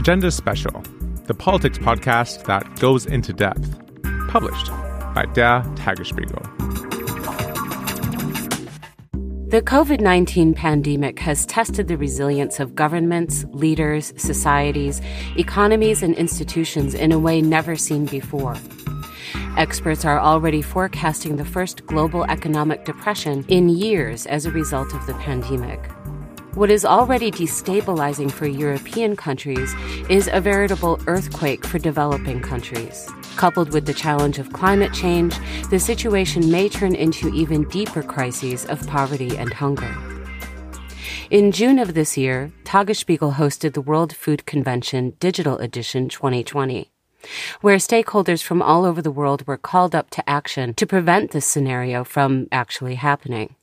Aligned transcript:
Agenda 0.00 0.30
Special, 0.30 0.82
the 1.26 1.34
politics 1.34 1.76
podcast 1.76 2.44
that 2.44 2.64
goes 2.80 3.04
into 3.04 3.34
depth, 3.34 3.78
published 4.28 4.68
by 5.14 5.26
Der 5.34 5.62
Tagesspiegel. 5.76 6.40
The 9.50 9.60
COVID 9.60 10.00
19 10.00 10.54
pandemic 10.54 11.18
has 11.18 11.44
tested 11.44 11.88
the 11.88 11.98
resilience 11.98 12.60
of 12.60 12.74
governments, 12.74 13.44
leaders, 13.50 14.14
societies, 14.16 15.02
economies, 15.36 16.02
and 16.02 16.14
institutions 16.14 16.94
in 16.94 17.12
a 17.12 17.18
way 17.18 17.42
never 17.42 17.76
seen 17.76 18.06
before. 18.06 18.56
Experts 19.58 20.06
are 20.06 20.18
already 20.18 20.62
forecasting 20.62 21.36
the 21.36 21.44
first 21.44 21.84
global 21.84 22.24
economic 22.30 22.86
depression 22.86 23.44
in 23.48 23.68
years 23.68 24.24
as 24.24 24.46
a 24.46 24.50
result 24.50 24.94
of 24.94 25.04
the 25.06 25.14
pandemic. 25.16 25.90
What 26.54 26.68
is 26.68 26.84
already 26.84 27.30
destabilizing 27.30 28.28
for 28.28 28.44
European 28.44 29.14
countries 29.14 29.72
is 30.08 30.28
a 30.32 30.40
veritable 30.40 31.00
earthquake 31.06 31.64
for 31.64 31.78
developing 31.78 32.40
countries. 32.40 33.08
Coupled 33.36 33.72
with 33.72 33.86
the 33.86 33.94
challenge 33.94 34.40
of 34.40 34.52
climate 34.52 34.92
change, 34.92 35.38
the 35.70 35.78
situation 35.78 36.50
may 36.50 36.68
turn 36.68 36.96
into 36.96 37.32
even 37.32 37.68
deeper 37.68 38.02
crises 38.02 38.66
of 38.66 38.84
poverty 38.88 39.36
and 39.36 39.52
hunger. 39.52 39.94
In 41.30 41.52
June 41.52 41.78
of 41.78 41.94
this 41.94 42.18
year, 42.18 42.50
Tagesspiegel 42.64 43.34
hosted 43.34 43.74
the 43.74 43.80
World 43.80 44.12
Food 44.16 44.44
Convention 44.44 45.14
Digital 45.20 45.56
Edition 45.58 46.08
2020 46.08 46.90
where 47.60 47.76
stakeholders 47.76 48.42
from 48.42 48.62
all 48.62 48.86
over 48.86 49.02
the 49.02 49.10
world 49.10 49.46
were 49.46 49.58
called 49.58 49.94
up 49.94 50.08
to 50.08 50.26
action 50.28 50.72
to 50.72 50.86
prevent 50.86 51.32
this 51.32 51.44
scenario 51.44 52.02
from 52.02 52.46
actually 52.50 52.94
happening. 52.94 53.54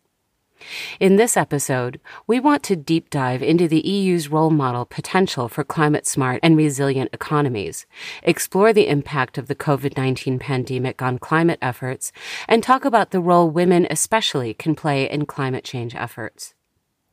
In 1.00 1.16
this 1.16 1.38
episode, 1.38 2.00
we 2.26 2.40
want 2.40 2.64
to 2.64 2.76
deep 2.76 3.10
dive 3.10 3.42
into 3.42 3.68
the 3.68 3.88
EU's 3.88 4.30
role 4.30 4.50
model 4.50 4.86
potential 4.86 5.48
for 5.48 5.64
climate 5.64 6.08
smart 6.08 6.40
and 6.44 6.58
resilient 6.58 7.10
economies, 7.14 7.86
explore 8.24 8.74
the 8.74 8.88
impact 8.88 9.38
of 9.38 9.48
the 9.48 9.56
COVID 9.56 9.98
19 9.98 10.40
pandemic 10.40 11.02
on 11.02 11.20
climate 11.20 11.60
efforts, 11.62 12.12
and 12.48 12.64
talk 12.64 12.86
about 12.86 13.12
the 13.12 13.20
role 13.20 13.50
women 13.50 13.88
especially 13.90 14.54
can 14.54 14.76
play 14.76 15.10
in 15.10 15.26
climate 15.26 15.64
change 15.64 15.96
efforts. 15.96 16.54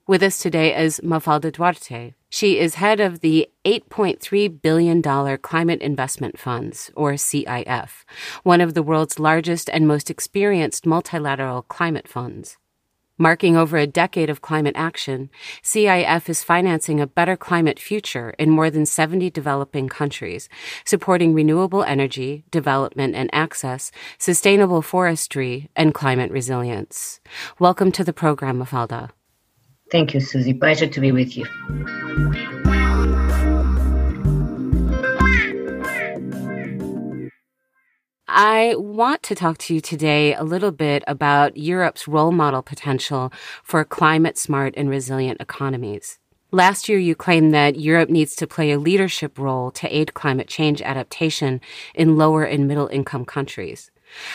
With 0.07 0.23
us 0.23 0.39
today 0.39 0.77
is 0.77 1.01
Mafalda 1.01 1.51
Duarte. 1.51 2.13
She 2.29 2.59
is 2.59 2.75
head 2.75 3.01
of 3.01 3.21
the 3.21 3.49
$8.3 3.65 4.61
billion 4.61 5.01
Climate 5.39 5.81
Investment 5.81 6.39
Funds, 6.39 6.91
or 6.95 7.13
CIF, 7.13 8.05
one 8.43 8.61
of 8.61 8.75
the 8.75 8.83
world's 8.83 9.19
largest 9.19 9.71
and 9.71 9.89
most 9.89 10.11
experienced 10.11 10.85
multilateral 10.85 11.63
climate 11.63 12.07
funds. 12.07 12.59
Marking 13.17 13.57
over 13.57 13.77
a 13.77 13.87
decade 13.87 14.29
of 14.29 14.43
climate 14.43 14.75
action, 14.77 15.31
CIF 15.63 16.29
is 16.29 16.43
financing 16.43 17.01
a 17.01 17.07
better 17.07 17.37
climate 17.37 17.79
future 17.79 18.31
in 18.41 18.51
more 18.51 18.71
than 18.71 18.85
70 18.85 19.31
developing 19.31 19.89
countries, 19.89 20.49
supporting 20.85 21.33
renewable 21.33 21.85
energy, 21.85 22.43
development 22.51 23.15
and 23.15 23.31
access, 23.33 23.93
sustainable 24.19 24.83
forestry, 24.83 25.71
and 25.77 25.95
climate 25.95 26.33
resilience. 26.33 27.21
Welcome 27.61 27.93
to 27.93 28.03
the 28.03 28.13
program, 28.13 28.59
Mafalda. 28.59 29.11
Thank 29.93 30.13
you, 30.13 30.19
Susie. 30.19 30.53
Pleasure 30.53 30.89
to 30.89 31.01
be 31.01 31.13
with 31.13 31.37
you. 31.37 31.45
I 38.37 38.75
want 38.77 39.23
to 39.25 39.37
talk 39.37 39.59
to 39.59 39.75
you 39.75 39.81
today 39.81 40.35
a 40.35 40.43
little 40.43 40.73
bit 40.73 41.05
about 41.07 41.57
Europe's 41.57 42.09
role 42.09 42.33
model 42.33 42.63
potential 42.63 43.33
for 43.63 43.85
climate 43.85 44.37
smart 44.37 44.75
and 44.77 44.91
resilient 44.91 45.41
economies. 45.41 46.19
Last 46.51 46.89
year, 46.89 46.99
you 46.99 47.15
claimed 47.15 47.55
that 47.55 47.79
Europe 47.79 48.11
needs 48.11 48.35
to 48.35 48.49
play 48.49 48.73
a 48.73 48.79
leadership 48.81 49.39
role 49.39 49.71
to 49.71 49.87
aid 49.97 50.15
climate 50.15 50.49
change 50.49 50.83
adaptation 50.83 51.61
in 51.95 52.17
lower 52.17 52.43
and 52.43 52.67
middle 52.67 52.89
income 52.89 53.25
countries. 53.25 53.93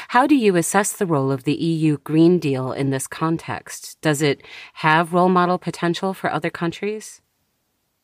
How 0.08 0.26
do 0.28 0.36
you 0.36 0.56
assess 0.56 0.94
the 0.94 1.06
role 1.06 1.30
of 1.30 1.44
the 1.44 1.56
EU 1.56 1.98
Green 1.98 2.40
Deal 2.40 2.72
in 2.72 2.92
this 2.92 3.06
context? 3.06 4.00
Does 4.00 4.22
it 4.22 4.42
have 4.76 5.14
role 5.14 5.28
model 5.28 5.58
potential 5.58 6.14
for 6.14 6.32
other 6.32 6.50
countries? 6.50 7.20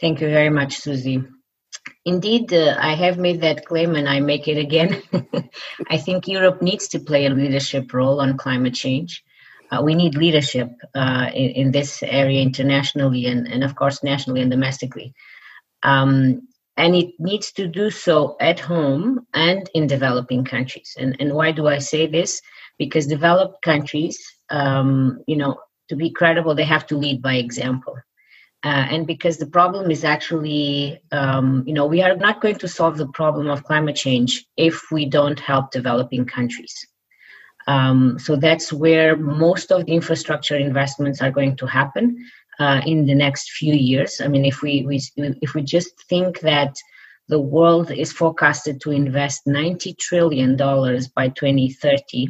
Thank 0.02 0.20
you 0.20 0.28
very 0.28 0.50
much, 0.50 0.76
Susie. 0.76 1.24
Indeed, 2.06 2.54
uh, 2.54 2.76
I 2.80 2.94
have 2.94 3.18
made 3.18 3.42
that 3.42 3.66
claim 3.66 3.96
and 3.96 4.08
I 4.08 4.20
make 4.20 4.48
it 4.48 4.58
again. 4.58 5.02
I 5.90 5.98
think 5.98 6.28
Europe 6.28 6.62
needs 6.62 6.88
to 6.90 7.00
play 7.00 7.26
a 7.26 7.30
leadership 7.30 7.94
role 7.94 8.22
on 8.22 8.38
climate 8.38 8.76
change. 8.76 9.24
Uh, 9.72 9.82
we 9.82 9.96
need 9.96 10.16
leadership 10.16 10.70
uh, 10.94 11.30
in, 11.34 11.50
in, 11.52 11.72
this 11.72 12.04
area 12.04 12.42
internationally 12.42 13.26
and, 13.26 13.48
and, 13.48 13.64
of 13.64 13.76
course, 13.76 14.04
nationally 14.04 14.42
and 14.42 14.52
domestically. 14.52 15.14
Um, 15.82 16.48
and 16.78 16.96
it 16.96 17.14
needs 17.20 17.52
to 17.54 17.68
do 17.68 17.90
so 17.90 18.36
at 18.40 18.60
home 18.60 19.26
and 19.34 19.70
in 19.74 19.88
developing 19.88 20.44
countries. 20.46 20.96
And, 21.00 21.16
and 21.20 21.34
why 21.34 21.52
do 21.52 21.68
I 21.68 21.80
say 21.80 22.06
this? 22.06 22.42
Because 22.78 23.08
developed 23.08 23.64
countries, 23.64 24.20
um, 24.50 25.24
you 25.26 25.38
know, 25.38 25.58
to 25.90 25.96
be 25.96 26.12
credible, 26.12 26.54
they 26.54 26.66
have 26.66 26.86
to 26.88 26.98
lead 26.98 27.22
by 27.22 27.36
example. 27.36 27.96
Uh, 28.66 28.88
and 28.90 29.06
because 29.06 29.38
the 29.38 29.46
problem 29.46 29.92
is 29.92 30.04
actually, 30.04 31.00
um, 31.12 31.64
you 31.68 31.74
know, 31.74 31.86
we 31.86 32.02
are 32.02 32.16
not 32.16 32.42
going 32.42 32.56
to 32.56 32.68
solve 32.68 32.98
the 32.98 33.08
problem 33.10 33.48
of 33.48 33.64
climate 33.64 33.96
change 33.96 34.44
if 34.58 34.82
we 34.92 35.06
don't 35.06 35.40
help 35.40 35.70
developing 35.70 36.26
countries. 36.26 36.76
Um, 37.68 38.18
so 38.18 38.36
that's 38.36 38.74
where 38.74 39.16
most 39.18 39.72
of 39.72 39.86
the 39.86 39.94
infrastructure 39.94 40.56
investments 40.56 41.22
are 41.22 41.30
going 41.30 41.56
to 41.58 41.68
happen 41.68 42.18
uh, 42.60 42.82
in 42.88 43.06
the 43.06 43.14
next 43.14 43.52
few 43.52 43.76
years. 43.76 44.20
I 44.20 44.30
mean, 44.30 44.46
if 44.46 44.64
we, 44.64 44.84
we 44.84 45.00
if 45.16 45.54
we 45.54 45.62
just 45.62 45.92
think 46.10 46.40
that 46.40 46.76
the 47.28 47.40
world 47.40 47.92
is 47.92 48.12
forecasted 48.12 48.82
to 48.82 48.92
invest 48.92 49.46
90 49.46 49.94
trillion 50.00 50.56
dollars 50.56 51.08
by 51.08 51.30
2030 51.30 52.30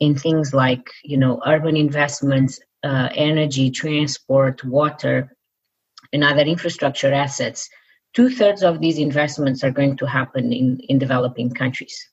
in 0.00 0.16
things 0.16 0.52
like 0.52 0.86
you 1.02 1.16
know 1.16 1.40
urban 1.46 1.78
investments, 1.78 2.60
uh, 2.82 3.08
energy, 3.14 3.70
transport, 3.70 4.64
water, 4.64 5.34
and 6.12 6.24
other 6.24 6.42
infrastructure 6.42 7.12
assets. 7.12 7.68
Two 8.14 8.28
thirds 8.28 8.62
of 8.62 8.80
these 8.80 8.98
investments 8.98 9.64
are 9.64 9.70
going 9.70 9.96
to 9.96 10.06
happen 10.06 10.52
in, 10.52 10.78
in 10.88 10.98
developing 10.98 11.50
countries. 11.50 12.08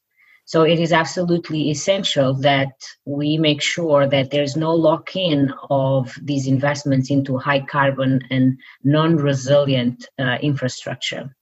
So 0.46 0.64
it 0.64 0.80
is 0.80 0.92
absolutely 0.92 1.70
essential 1.70 2.34
that 2.42 2.72
we 3.06 3.38
make 3.38 3.62
sure 3.62 4.08
that 4.08 4.32
there's 4.32 4.58
no 4.58 4.74
lock 4.74 5.16
in 5.16 5.54
of 5.70 6.16
these 6.24 6.48
investments 6.48 7.12
into 7.12 7.38
high 7.38 7.60
carbon 7.60 8.22
and 8.32 8.58
non 8.84 9.18
resilient 9.18 10.08
uh, 10.18 10.38
infrastructure. 10.42 11.36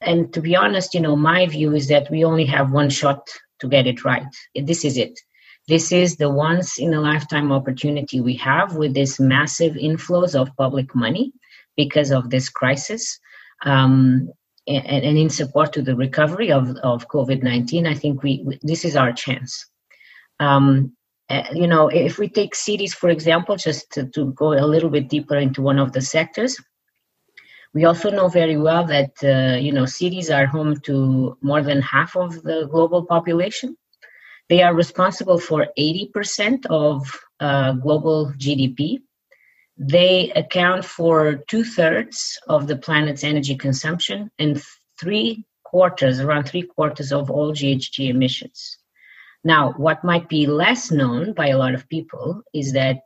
And 0.00 0.32
to 0.32 0.40
be 0.40 0.56
honest, 0.56 0.94
you 0.94 1.00
know, 1.00 1.14
my 1.14 1.44
view 1.44 1.74
is 1.74 1.88
that 1.88 2.10
we 2.10 2.24
only 2.24 2.46
have 2.46 2.72
one 2.72 2.88
shot 2.88 3.28
to 3.58 3.68
get 3.68 3.86
it 3.86 4.04
right. 4.04 4.24
This 4.54 4.82
is 4.82 4.96
it. 4.96 5.20
This 5.66 5.92
is 5.92 6.16
the 6.16 6.30
once 6.30 6.78
in 6.78 6.94
a 6.94 7.00
lifetime 7.02 7.52
opportunity 7.52 8.22
we 8.22 8.36
have 8.36 8.76
with 8.76 8.94
this 8.94 9.20
massive 9.20 9.74
inflows 9.74 10.34
of 10.34 10.56
public 10.56 10.94
money 10.94 11.34
because 11.78 12.10
of 12.10 12.28
this 12.28 12.50
crisis. 12.50 13.18
Um, 13.64 14.28
and, 14.66 15.04
and 15.06 15.16
in 15.16 15.30
support 15.30 15.72
to 15.72 15.82
the 15.82 15.96
recovery 15.96 16.52
of, 16.52 16.76
of 16.82 17.08
COVID-19, 17.08 17.86
I 17.88 17.94
think 17.94 18.22
we, 18.22 18.42
we 18.44 18.58
this 18.62 18.84
is 18.84 18.96
our 18.96 19.12
chance. 19.12 19.64
Um, 20.40 20.92
you 21.52 21.66
know, 21.66 21.88
if 21.88 22.18
we 22.18 22.28
take 22.28 22.54
cities, 22.54 22.94
for 22.94 23.08
example, 23.08 23.56
just 23.56 23.90
to, 23.92 24.06
to, 24.14 24.32
go 24.32 24.52
a 24.52 24.66
little 24.74 24.90
bit 24.90 25.08
deeper 25.08 25.36
into 25.36 25.62
one 25.62 25.78
of 25.78 25.92
the 25.92 26.00
sectors, 26.00 26.56
we 27.74 27.84
also 27.84 28.10
know 28.10 28.28
very 28.28 28.56
well 28.56 28.84
that, 28.86 29.12
uh, 29.22 29.58
you 29.58 29.72
know, 29.72 29.84
cities 29.84 30.30
are 30.30 30.46
home 30.46 30.80
to 30.80 31.36
more 31.42 31.62
than 31.62 31.82
half 31.82 32.16
of 32.16 32.42
the 32.42 32.66
global 32.70 33.04
population. 33.04 33.76
They 34.48 34.62
are 34.62 34.74
responsible 34.74 35.38
for 35.38 35.66
80% 35.78 36.64
of 36.70 37.20
uh, 37.40 37.72
global 37.72 38.32
GDP. 38.38 39.02
They 39.80 40.32
account 40.32 40.84
for 40.84 41.36
two 41.46 41.62
thirds 41.62 42.36
of 42.48 42.66
the 42.66 42.76
planet's 42.76 43.22
energy 43.22 43.54
consumption 43.54 44.28
and 44.36 44.60
three 45.00 45.44
quarters, 45.62 46.18
around 46.18 46.48
three 46.48 46.62
quarters 46.62 47.12
of 47.12 47.30
all 47.30 47.52
GHG 47.52 48.08
emissions. 48.08 48.78
Now, 49.44 49.74
what 49.76 50.02
might 50.02 50.28
be 50.28 50.46
less 50.46 50.90
known 50.90 51.32
by 51.32 51.48
a 51.48 51.58
lot 51.58 51.74
of 51.74 51.88
people 51.88 52.42
is 52.52 52.72
that 52.72 53.02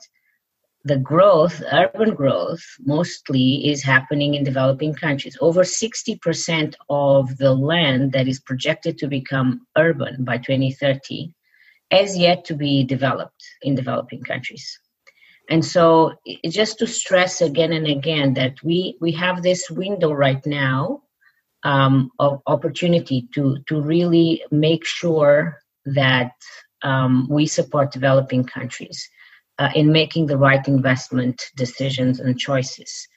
the 0.84 0.96
growth, 0.96 1.62
urban 1.70 2.14
growth, 2.14 2.64
mostly 2.80 3.68
is 3.68 3.82
happening 3.82 4.34
in 4.34 4.42
developing 4.42 4.94
countries. 4.94 5.36
Over 5.42 5.62
60% 5.64 6.74
of 6.88 7.36
the 7.36 7.54
land 7.54 8.12
that 8.12 8.26
is 8.26 8.40
projected 8.40 8.96
to 8.98 9.08
become 9.08 9.66
urban 9.76 10.24
by 10.24 10.38
2030 10.38 11.34
has 11.90 12.16
yet 12.16 12.46
to 12.46 12.54
be 12.54 12.82
developed 12.82 13.44
in 13.60 13.74
developing 13.74 14.22
countries 14.22 14.78
and 15.52 15.64
so 15.64 16.14
just 16.48 16.78
to 16.80 16.86
stress 16.88 17.42
again 17.42 17.72
and 17.74 17.88
again 17.88 18.34
that 18.34 18.54
we 18.64 18.96
we 19.04 19.12
have 19.12 19.42
this 19.42 19.70
window 19.70 20.12
right 20.12 20.44
now 20.46 21.02
um, 21.64 22.10
of 22.18 22.40
opportunity 22.46 23.28
to 23.34 23.58
to 23.68 23.80
really 23.82 24.42
make 24.50 24.84
sure 24.86 25.58
that 25.86 26.32
um, 26.82 27.28
we 27.30 27.46
support 27.46 27.92
developing 27.92 28.44
countries 28.44 29.08
uh, 29.60 29.70
in 29.74 29.92
making 29.92 30.26
the 30.26 30.38
right 30.38 30.68
investment 30.68 31.42
decisions 31.56 32.20
and 32.20 32.38
choices 32.38 33.08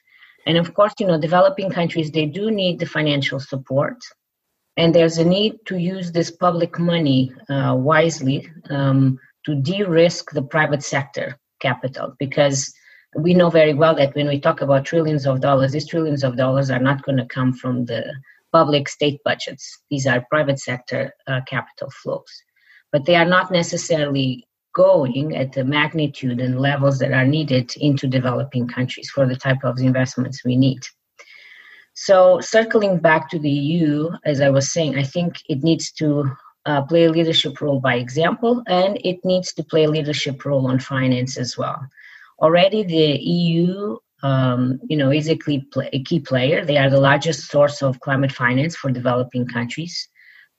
And 0.46 0.58
of 0.58 0.74
course, 0.74 0.94
you 1.00 1.06
know, 1.06 1.20
developing 1.20 1.70
countries, 1.70 2.10
they 2.10 2.26
do 2.26 2.50
need 2.50 2.78
the 2.78 2.86
financial 2.86 3.40
support. 3.40 3.98
And 4.76 4.94
there's 4.94 5.18
a 5.18 5.24
need 5.24 5.54
to 5.66 5.78
use 5.78 6.12
this 6.12 6.30
public 6.30 6.78
money 6.78 7.32
uh, 7.50 7.76
wisely 7.78 8.48
um, 8.70 9.18
to 9.44 9.54
de 9.54 9.84
risk 9.84 10.32
the 10.32 10.42
private 10.42 10.82
sector 10.82 11.38
capital 11.60 12.14
because 12.18 12.72
we 13.16 13.34
know 13.34 13.50
very 13.50 13.74
well 13.74 13.94
that 13.94 14.14
when 14.14 14.28
we 14.28 14.40
talk 14.40 14.60
about 14.60 14.84
trillions 14.84 15.26
of 15.26 15.40
dollars, 15.40 15.72
these 15.72 15.88
trillions 15.88 16.22
of 16.22 16.36
dollars 16.36 16.70
are 16.70 16.80
not 16.80 17.02
going 17.02 17.18
to 17.18 17.26
come 17.26 17.52
from 17.52 17.84
the 17.86 18.04
public 18.52 18.88
state 18.88 19.20
budgets. 19.24 19.78
These 19.90 20.06
are 20.06 20.26
private 20.30 20.58
sector 20.58 21.12
uh, 21.26 21.40
capital 21.48 21.90
flows. 22.02 22.42
But 22.92 23.04
they 23.04 23.16
are 23.16 23.24
not 23.24 23.50
necessarily 23.50 24.46
going 24.74 25.34
at 25.36 25.52
the 25.52 25.64
magnitude 25.64 26.40
and 26.40 26.60
levels 26.60 26.98
that 26.98 27.12
are 27.12 27.26
needed 27.26 27.74
into 27.78 28.06
developing 28.06 28.68
countries 28.68 29.10
for 29.10 29.26
the 29.26 29.36
type 29.36 29.64
of 29.64 29.78
investments 29.78 30.44
we 30.44 30.56
need. 30.56 30.80
So, 31.94 32.40
circling 32.40 32.98
back 32.98 33.30
to 33.30 33.38
the 33.38 33.50
EU, 33.50 34.10
as 34.26 34.42
I 34.42 34.50
was 34.50 34.70
saying, 34.70 34.98
I 34.98 35.02
think 35.02 35.36
it 35.48 35.62
needs 35.62 35.90
to 35.92 36.30
uh, 36.66 36.82
play 36.82 37.04
a 37.04 37.10
leadership 37.10 37.60
role 37.60 37.80
by 37.80 37.94
example, 37.94 38.62
and 38.66 38.98
it 39.04 39.24
needs 39.24 39.52
to 39.54 39.64
play 39.64 39.84
a 39.84 39.90
leadership 39.90 40.44
role 40.44 40.66
on 40.66 40.78
finance 40.78 41.38
as 41.38 41.56
well. 41.56 41.80
Already, 42.40 42.82
the 42.82 43.18
EU, 43.22 43.96
um, 44.22 44.78
you 44.88 44.96
know, 44.96 45.10
is 45.10 45.28
a 45.28 45.36
key, 45.36 45.66
a 45.92 46.02
key 46.02 46.20
player. 46.20 46.64
They 46.64 46.76
are 46.76 46.90
the 46.90 47.00
largest 47.00 47.48
source 47.50 47.82
of 47.82 48.00
climate 48.00 48.32
finance 48.32 48.76
for 48.76 48.90
developing 48.90 49.46
countries 49.46 50.08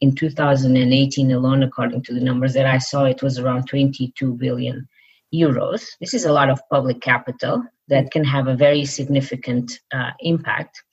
in 0.02 0.14
2018 0.14 1.32
alone, 1.32 1.64
according 1.64 2.04
to 2.04 2.14
the 2.14 2.20
numbers 2.20 2.54
that 2.54 2.66
I 2.66 2.78
saw, 2.78 3.06
it 3.06 3.24
was 3.24 3.40
around 3.40 3.68
22 3.68 4.34
billion 4.36 4.88
euros. 5.34 5.88
This 6.00 6.14
is 6.14 6.26
a 6.26 6.32
lot 6.32 6.50
of 6.50 6.62
public 6.70 7.02
capital 7.02 7.64
that 7.88 8.12
can 8.12 8.24
have 8.24 8.48
a 8.48 8.56
very 8.56 8.86
significant 8.86 9.80
uh, 9.92 10.12
impact. 10.20 10.84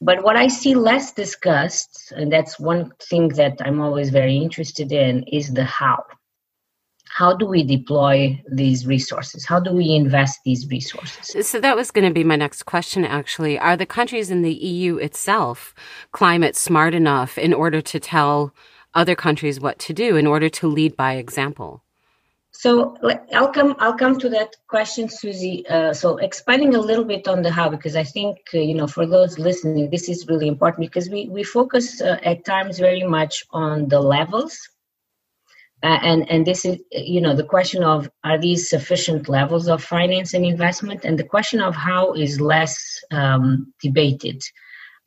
But 0.00 0.22
what 0.22 0.36
I 0.36 0.48
see 0.48 0.74
less 0.74 1.12
discussed, 1.12 2.12
and 2.14 2.30
that's 2.30 2.60
one 2.60 2.92
thing 3.02 3.28
that 3.28 3.56
I'm 3.64 3.80
always 3.80 4.10
very 4.10 4.36
interested 4.36 4.92
in, 4.92 5.22
is 5.24 5.54
the 5.54 5.64
how 5.64 6.04
how 7.16 7.34
do 7.34 7.46
we 7.46 7.62
deploy 7.62 8.38
these 8.52 8.86
resources? 8.86 9.46
How 9.46 9.58
do 9.58 9.72
we 9.72 9.94
invest 9.94 10.40
these 10.44 10.68
resources? 10.68 11.48
So 11.48 11.58
that 11.60 11.74
was 11.74 11.90
going 11.90 12.06
to 12.06 12.12
be 12.12 12.24
my 12.24 12.36
next 12.36 12.64
question, 12.64 13.06
actually. 13.06 13.58
Are 13.58 13.74
the 13.74 13.86
countries 13.86 14.30
in 14.30 14.42
the 14.42 14.52
EU 14.52 14.96
itself 14.96 15.74
climate 16.12 16.56
smart 16.56 16.92
enough 16.92 17.38
in 17.38 17.54
order 17.54 17.80
to 17.80 17.98
tell 17.98 18.54
other 18.92 19.14
countries 19.14 19.58
what 19.58 19.78
to 19.78 19.94
do, 19.94 20.16
in 20.16 20.26
order 20.26 20.50
to 20.50 20.68
lead 20.68 20.94
by 20.94 21.14
example? 21.14 21.85
So 22.58 22.96
I'll 23.34 23.52
come. 23.52 23.76
I'll 23.78 23.98
come 23.98 24.18
to 24.18 24.28
that 24.30 24.56
question, 24.66 25.08
Susie. 25.08 25.66
Uh, 25.68 25.92
so 25.92 26.16
expanding 26.18 26.74
a 26.74 26.80
little 26.80 27.04
bit 27.04 27.28
on 27.28 27.42
the 27.42 27.50
how, 27.50 27.68
because 27.68 27.96
I 27.96 28.02
think 28.02 28.38
uh, 28.54 28.58
you 28.58 28.74
know, 28.74 28.86
for 28.86 29.06
those 29.06 29.38
listening, 29.38 29.90
this 29.90 30.08
is 30.08 30.26
really 30.26 30.48
important 30.48 30.88
because 30.88 31.10
we 31.10 31.28
we 31.28 31.42
focus 31.42 32.00
uh, 32.00 32.18
at 32.22 32.44
times 32.44 32.78
very 32.78 33.04
much 33.04 33.44
on 33.50 33.88
the 33.88 34.00
levels 34.00 34.58
uh, 35.82 35.98
and 36.02 36.28
and 36.30 36.46
this 36.46 36.64
is 36.64 36.78
you 36.90 37.20
know 37.20 37.34
the 37.34 37.44
question 37.44 37.82
of 37.82 38.10
are 38.24 38.38
these 38.38 38.68
sufficient 38.68 39.28
levels 39.28 39.68
of 39.68 39.82
finance 39.82 40.34
and 40.34 40.44
investment 40.44 41.04
and 41.04 41.18
the 41.18 41.24
question 41.24 41.60
of 41.60 41.74
how 41.74 42.12
is 42.14 42.40
less 42.40 42.76
um, 43.10 43.72
debated 43.82 44.42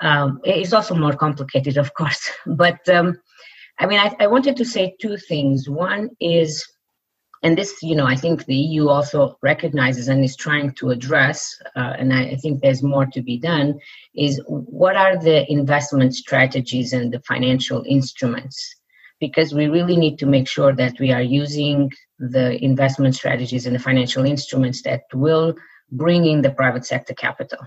um, 0.02 0.40
it's 0.44 0.74
also 0.74 0.96
more 0.96 1.14
complicated 1.14 1.78
of 1.78 1.94
course 1.94 2.30
but 2.46 2.88
um, 2.90 3.20
i 3.80 3.86
mean 3.86 4.00
I, 4.00 4.16
I, 4.20 4.28
wanted 4.28 4.56
to 4.58 4.66
say 4.66 4.96
two 5.02 5.18
things 5.18 5.68
one 5.68 6.12
is 6.22 6.66
and 7.44 7.58
this 7.58 7.76
you 7.82 7.96
know 7.96 8.06
i 8.06 8.16
think 8.16 8.46
the 8.46 8.56
eu 8.56 8.90
also 8.90 9.38
recognizes 9.42 10.08
and 10.08 10.24
is 10.24 10.36
trying 10.36 10.72
to 10.74 10.90
address 10.90 11.56
uh, 11.76 11.94
and 11.98 12.14
I, 12.14 12.32
I 12.32 12.36
think 12.36 12.62
there's 12.62 12.84
more 12.84 13.06
to 13.08 13.22
be 13.22 13.38
done 13.38 13.80
is 14.16 14.42
what 14.48 14.96
are 14.96 15.18
the 15.18 15.50
investment 15.52 16.16
strategies 16.16 16.94
and 16.94 17.12
the 17.12 17.22
financial 17.22 17.84
instruments 17.88 18.76
because 19.20 19.54
we 19.54 19.68
really 19.68 19.98
need 19.98 20.18
to 20.20 20.26
make 20.26 20.48
sure 20.48 20.74
that 20.76 21.00
we 21.00 21.12
are 21.12 21.22
using 21.22 21.92
the 22.20 22.64
investment 22.64 23.16
strategies 23.16 23.66
and 23.66 23.76
the 23.76 23.80
financial 23.80 24.26
instruments 24.26 24.82
that 24.84 25.02
will 25.14 25.54
bring 25.92 26.26
in 26.26 26.42
the 26.42 26.52
private 26.52 26.86
sector 26.86 27.14
capital 27.14 27.60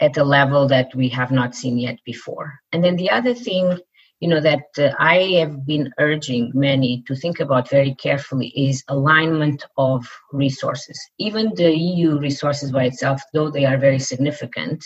at 0.00 0.16
a 0.16 0.24
level 0.24 0.66
that 0.68 0.94
we 0.94 1.08
have 1.08 1.30
not 1.30 1.54
seen 1.54 1.78
yet 1.78 1.98
before. 2.04 2.58
And 2.72 2.82
then 2.82 2.96
the 2.96 3.10
other 3.10 3.34
thing, 3.34 3.78
you 4.22 4.28
know, 4.28 4.40
that 4.40 4.66
uh, 4.78 4.90
I 5.00 5.16
have 5.40 5.66
been 5.66 5.92
urging 5.98 6.52
many 6.54 7.02
to 7.08 7.16
think 7.16 7.40
about 7.40 7.68
very 7.68 7.92
carefully 7.96 8.52
is 8.54 8.84
alignment 8.86 9.64
of 9.76 10.08
resources. 10.30 10.96
Even 11.18 11.52
the 11.56 11.76
EU 11.76 12.20
resources 12.20 12.70
by 12.70 12.84
itself, 12.84 13.20
though 13.34 13.50
they 13.50 13.64
are 13.64 13.76
very 13.76 13.98
significant, 13.98 14.84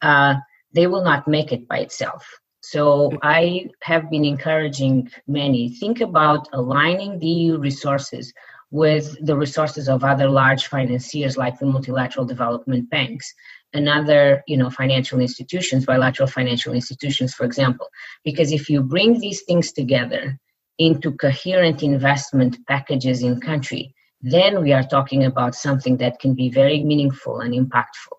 uh, 0.00 0.36
they 0.74 0.86
will 0.86 1.02
not 1.02 1.26
make 1.26 1.50
it 1.50 1.66
by 1.66 1.78
itself. 1.78 2.24
So 2.60 3.10
I 3.20 3.68
have 3.82 4.08
been 4.10 4.24
encouraging 4.24 5.10
many 5.26 5.70
think 5.70 6.00
about 6.00 6.48
aligning 6.52 7.18
the 7.18 7.26
EU 7.26 7.58
resources 7.58 8.32
with 8.70 9.16
the 9.26 9.36
resources 9.36 9.88
of 9.88 10.04
other 10.04 10.28
large 10.28 10.68
financiers 10.68 11.36
like 11.36 11.58
the 11.58 11.66
multilateral 11.66 12.26
development 12.26 12.88
banks 12.90 13.34
and 13.74 13.88
other 13.88 14.42
you 14.46 14.56
know 14.56 14.70
financial 14.70 15.20
institutions 15.20 15.86
bilateral 15.86 16.28
financial 16.28 16.72
institutions 16.72 17.34
for 17.34 17.44
example 17.44 17.88
because 18.24 18.52
if 18.52 18.68
you 18.70 18.82
bring 18.82 19.18
these 19.18 19.42
things 19.42 19.72
together 19.72 20.38
into 20.78 21.12
coherent 21.12 21.82
investment 21.82 22.56
packages 22.66 23.22
in 23.22 23.40
country 23.40 23.94
then 24.20 24.62
we 24.62 24.72
are 24.72 24.82
talking 24.82 25.24
about 25.24 25.54
something 25.54 25.96
that 25.98 26.18
can 26.18 26.34
be 26.34 26.48
very 26.48 26.82
meaningful 26.82 27.40
and 27.40 27.54
impactful 27.54 28.18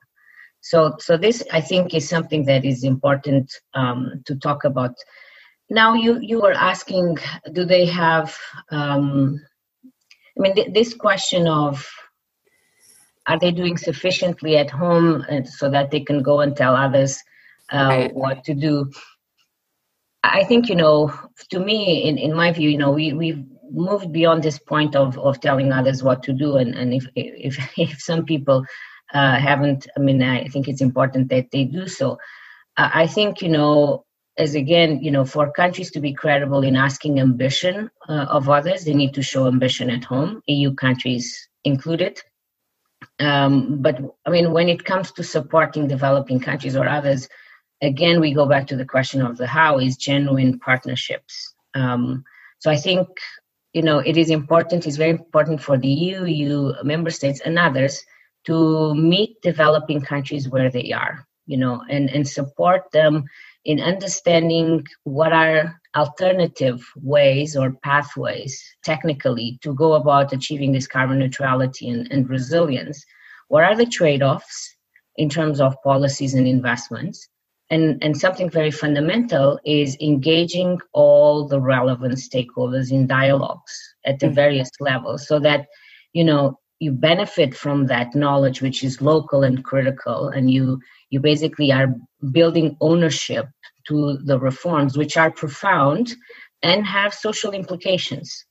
so, 0.62 0.96
so 1.00 1.18
this 1.18 1.44
I 1.52 1.62
think 1.62 1.94
is 1.94 2.08
something 2.08 2.46
that 2.46 2.66
is 2.66 2.84
important 2.84 3.52
um, 3.74 4.22
to 4.26 4.36
talk 4.36 4.66
about. 4.66 4.96
Now, 5.70 5.94
you 5.94 6.20
you 6.20 6.42
were 6.42 6.54
asking, 6.54 7.18
do 7.54 7.66
they 7.66 7.86
have? 7.86 8.36
Um, 8.70 9.40
I 10.38 10.42
mean, 10.42 10.56
th- 10.56 10.74
this 10.74 10.94
question 10.94 11.48
of 11.48 11.90
are 13.30 13.40
they 13.40 13.52
doing 13.52 13.78
sufficiently 13.78 14.58
at 14.58 14.72
home 14.72 15.24
so 15.46 15.70
that 15.70 15.92
they 15.92 16.00
can 16.00 16.24
go 16.24 16.42
and 16.42 16.56
tell 16.56 16.76
others 16.76 17.22
uh, 17.72 18.08
what 18.10 18.44
to 18.46 18.56
do? 18.56 18.92
I 20.24 20.44
think 20.44 20.68
you 20.68 20.76
know, 20.76 21.14
to 21.52 21.60
me, 21.60 22.04
in, 22.04 22.18
in 22.18 22.34
my 22.34 22.52
view, 22.52 22.70
you 22.70 22.78
know, 22.78 22.92
we 22.92 23.14
we've 23.14 23.46
moved 23.72 24.12
beyond 24.12 24.42
this 24.42 24.58
point 24.58 24.96
of, 24.96 25.18
of 25.20 25.40
telling 25.40 25.72
others 25.72 26.02
what 26.04 26.24
to 26.24 26.34
do, 26.34 26.58
and, 26.58 26.74
and 26.74 26.94
if 26.94 27.06
if 27.16 27.54
if 27.78 28.02
some 28.02 28.26
people 28.26 28.66
uh, 29.14 29.38
haven't. 29.38 29.88
I 29.96 30.00
mean, 30.00 30.22
I 30.24 30.48
think 30.48 30.68
it's 30.68 30.82
important 30.82 31.30
that 31.30 31.52
they 31.52 31.66
do 31.66 31.88
so. 31.88 32.18
Uh, 32.78 32.90
I 32.94 33.06
think 33.06 33.44
you 33.44 33.50
know, 33.50 34.06
as 34.38 34.56
again, 34.56 35.04
you 35.04 35.12
know, 35.12 35.24
for 35.24 35.52
countries 35.52 35.92
to 35.92 36.00
be 36.00 36.14
credible 36.14 36.64
in 36.64 36.76
asking 36.76 37.20
ambition 37.20 37.92
uh, 38.10 38.26
of 38.30 38.50
others, 38.50 38.86
they 38.86 38.96
need 38.96 39.14
to 39.14 39.22
show 39.22 39.46
ambition 39.46 39.92
at 39.92 40.04
home, 40.04 40.42
EU 40.48 40.74
countries 40.74 41.48
included. 41.64 42.20
Um, 43.20 43.82
but 43.82 44.00
I 44.26 44.30
mean, 44.30 44.52
when 44.52 44.70
it 44.70 44.86
comes 44.86 45.12
to 45.14 45.24
supporting 45.24 45.88
developing 45.88 46.40
countries 46.40 46.76
or 46.76 46.88
others, 46.88 47.28
again, 47.82 48.20
we 48.20 48.34
go 48.34 48.46
back 48.46 48.68
to 48.68 48.76
the 48.76 48.86
question 48.86 49.22
of 49.22 49.38
the 49.38 49.48
how 49.48 49.80
is 49.80 49.98
genuine 49.98 50.60
partnerships. 50.60 51.54
Um, 51.74 52.24
so 52.60 52.72
I 52.72 52.76
think 52.76 53.08
you 53.74 53.82
know 53.82 54.00
it 54.00 54.18
is 54.18 54.30
important. 54.30 54.88
It's 54.88 54.98
very 54.98 55.12
important 55.12 55.62
for 55.62 55.78
the 55.78 55.88
EU, 55.88 56.26
EU 56.26 56.74
member 56.84 57.10
states, 57.10 57.42
and 57.42 57.58
others 57.58 58.04
to 58.46 58.94
meet 58.96 59.42
developing 59.42 60.02
countries 60.02 60.50
where 60.50 60.70
they 60.70 60.92
are 60.94 61.28
you 61.50 61.58
know 61.58 61.84
and 61.90 62.10
and 62.12 62.26
support 62.28 62.84
them 62.94 63.26
in 63.70 63.80
understanding 63.80 64.84
what 65.04 65.32
are 65.32 65.80
alternative 65.96 66.84
ways 66.96 67.56
or 67.56 67.74
pathways 67.84 68.60
technically 68.84 69.60
to 69.62 69.76
go 69.76 69.94
about 69.94 70.34
achieving 70.34 70.72
this 70.72 70.88
carbon 70.88 71.20
neutrality 71.20 71.88
and, 71.88 72.12
and 72.12 72.28
resilience 72.28 73.06
what 73.48 73.64
are 73.64 73.76
the 73.76 73.86
trade-offs 73.86 74.76
in 75.18 75.30
terms 75.30 75.62
of 75.62 75.76
policies 75.84 76.34
and 76.34 76.48
investments 76.48 77.30
and, 77.70 78.04
and 78.04 78.18
something 78.18 78.50
very 78.50 78.72
fundamental 78.72 79.60
is 79.64 79.96
engaging 80.02 80.80
all 80.94 81.48
the 81.48 81.62
relevant 81.62 82.16
stakeholders 82.16 82.92
in 82.92 83.06
dialogues 83.06 83.74
at 84.04 84.18
the 84.18 84.26
mm-hmm. 84.26 84.36
various 84.36 84.72
levels 84.80 85.28
so 85.28 85.40
that 85.40 85.68
you 86.14 86.24
know 86.24 86.58
you 86.80 86.92
benefit 86.92 87.56
from 87.56 87.86
that 87.88 88.16
knowledge 88.16 88.62
which 88.62 88.84
is 88.84 89.02
local 89.02 89.44
and 89.44 89.64
critical 89.64 90.30
and 90.30 90.50
you 90.52 90.80
you 91.10 91.20
basically 91.20 91.72
are 91.72 91.94
building 92.32 92.78
ownership 92.82 93.48
to 93.88 94.18
the 94.26 94.40
reforms 94.40 94.98
which 94.98 95.18
are 95.18 95.32
profound 95.32 96.14
and 96.62 96.86
have 96.86 97.14
social 97.14 97.52
implications. 97.52 98.46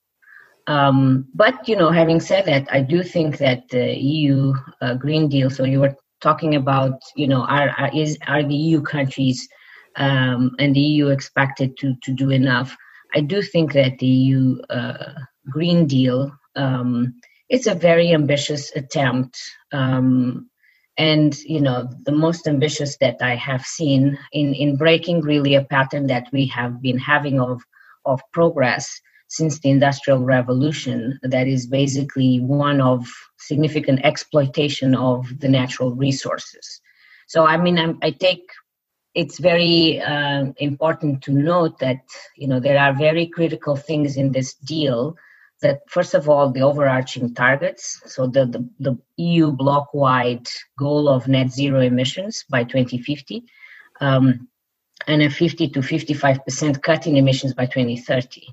Um, 0.66 1.26
but 1.34 1.66
you 1.68 1.76
know 1.76 1.90
having 1.90 2.20
said 2.20 2.44
that 2.44 2.68
i 2.70 2.82
do 2.82 3.02
think 3.02 3.38
that 3.38 3.62
the 3.70 3.96
eu 3.96 4.52
uh, 4.82 4.94
green 4.94 5.28
deal 5.28 5.48
so 5.48 5.64
you 5.64 5.80
were 5.80 5.96
talking 6.20 6.56
about 6.56 7.00
you 7.16 7.26
know 7.26 7.42
are, 7.42 7.70
are 7.70 7.90
is 7.94 8.18
are 8.26 8.42
the 8.42 8.54
eu 8.54 8.82
countries 8.82 9.48
um, 9.96 10.54
and 10.58 10.74
the 10.74 10.80
eu 10.80 11.08
expected 11.08 11.76
to 11.78 11.94
to 12.02 12.12
do 12.12 12.30
enough? 12.30 12.76
I 13.14 13.20
do 13.20 13.40
think 13.40 13.72
that 13.72 13.98
the 13.98 14.06
eu 14.06 14.60
uh, 14.70 15.14
green 15.50 15.86
deal 15.86 16.30
um, 16.56 17.14
it's 17.48 17.66
a 17.66 17.74
very 17.74 18.12
ambitious 18.12 18.70
attempt. 18.76 19.38
Um, 19.72 20.50
and 20.98 21.38
you 21.44 21.60
know 21.60 21.88
the 22.04 22.12
most 22.12 22.46
ambitious 22.46 22.98
that 22.98 23.16
i 23.20 23.34
have 23.36 23.62
seen 23.62 24.18
in 24.32 24.52
in 24.52 24.76
breaking 24.76 25.20
really 25.20 25.54
a 25.54 25.64
pattern 25.64 26.08
that 26.08 26.26
we 26.32 26.44
have 26.44 26.82
been 26.82 26.98
having 26.98 27.40
of 27.40 27.62
of 28.04 28.20
progress 28.32 29.00
since 29.28 29.60
the 29.60 29.70
industrial 29.70 30.24
revolution 30.24 31.18
that 31.22 31.46
is 31.46 31.66
basically 31.66 32.40
one 32.40 32.80
of 32.80 33.06
significant 33.38 34.00
exploitation 34.04 34.94
of 34.94 35.26
the 35.38 35.48
natural 35.48 35.94
resources 35.94 36.80
so 37.28 37.46
i 37.46 37.56
mean 37.56 37.78
I'm, 37.78 37.98
i 38.02 38.10
take 38.10 38.42
it's 39.14 39.38
very 39.38 40.00
uh, 40.00 40.46
important 40.58 41.22
to 41.22 41.32
note 41.32 41.78
that 41.78 42.02
you 42.36 42.48
know 42.48 42.60
there 42.60 42.78
are 42.78 42.92
very 42.92 43.26
critical 43.26 43.76
things 43.76 44.16
in 44.16 44.32
this 44.32 44.54
deal 44.54 45.16
that 45.60 45.80
first 45.88 46.14
of 46.14 46.28
all 46.28 46.50
the 46.50 46.62
overarching 46.62 47.34
targets 47.34 48.00
so 48.06 48.26
the, 48.26 48.46
the, 48.46 48.68
the 48.80 48.98
eu 49.16 49.50
bloc 49.50 49.92
wide 49.92 50.48
goal 50.78 51.08
of 51.08 51.28
net 51.28 51.50
zero 51.50 51.80
emissions 51.80 52.44
by 52.48 52.64
2050 52.64 53.44
um, 54.00 54.48
and 55.06 55.22
a 55.22 55.30
50 55.30 55.68
to 55.70 55.80
55% 55.80 56.82
cut 56.82 57.06
in 57.06 57.16
emissions 57.16 57.54
by 57.54 57.66
2030 57.66 58.46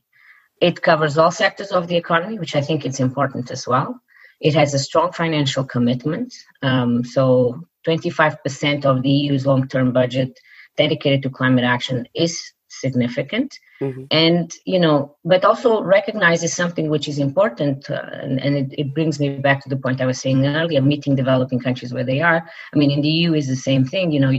it 0.61 0.81
covers 0.81 1.17
all 1.17 1.31
sectors 1.31 1.71
of 1.71 1.87
the 1.87 1.97
economy 1.97 2.39
which 2.39 2.55
i 2.55 2.61
think 2.61 2.85
is 2.85 2.99
important 2.99 3.51
as 3.51 3.67
well. 3.67 3.99
It 4.41 4.53
has 4.53 4.73
a 4.73 4.79
strong 4.79 5.13
financial 5.13 5.63
commitment 5.63 6.33
um, 6.61 7.03
so 7.03 7.61
25% 7.87 8.85
of 8.85 9.01
the 9.01 9.09
eu's 9.09 9.45
long-term 9.45 9.93
budget 9.93 10.37
dedicated 10.75 11.23
to 11.23 11.29
climate 11.29 11.63
action 11.63 12.07
is 12.13 12.53
significant 12.67 13.57
mm-hmm. 13.81 14.03
and 14.11 14.53
you 14.65 14.79
know 14.79 15.15
but 15.23 15.43
also 15.43 15.81
recognizes 15.81 16.53
something 16.53 16.89
which 16.89 17.07
is 17.07 17.19
important 17.19 17.89
uh, 17.89 18.09
and, 18.13 18.39
and 18.39 18.55
it, 18.55 18.79
it, 18.79 18.93
brings 18.93 19.19
me 19.19 19.37
back 19.37 19.61
to 19.61 19.69
the 19.69 19.77
point 19.77 20.01
i 20.01 20.05
was 20.05 20.19
saying 20.19 20.45
earlier 20.45 20.81
meeting 20.81 21.15
developing 21.15 21.59
countries 21.59 21.93
where 21.93 22.03
they 22.03 22.21
are 22.21 22.47
i 22.73 22.77
mean 22.77 22.91
in 22.91 23.01
the 23.01 23.09
eu 23.09 23.33
is 23.33 23.47
the 23.47 23.55
same 23.55 23.85
thing 23.85 24.11
you 24.11 24.19
know 24.19 24.31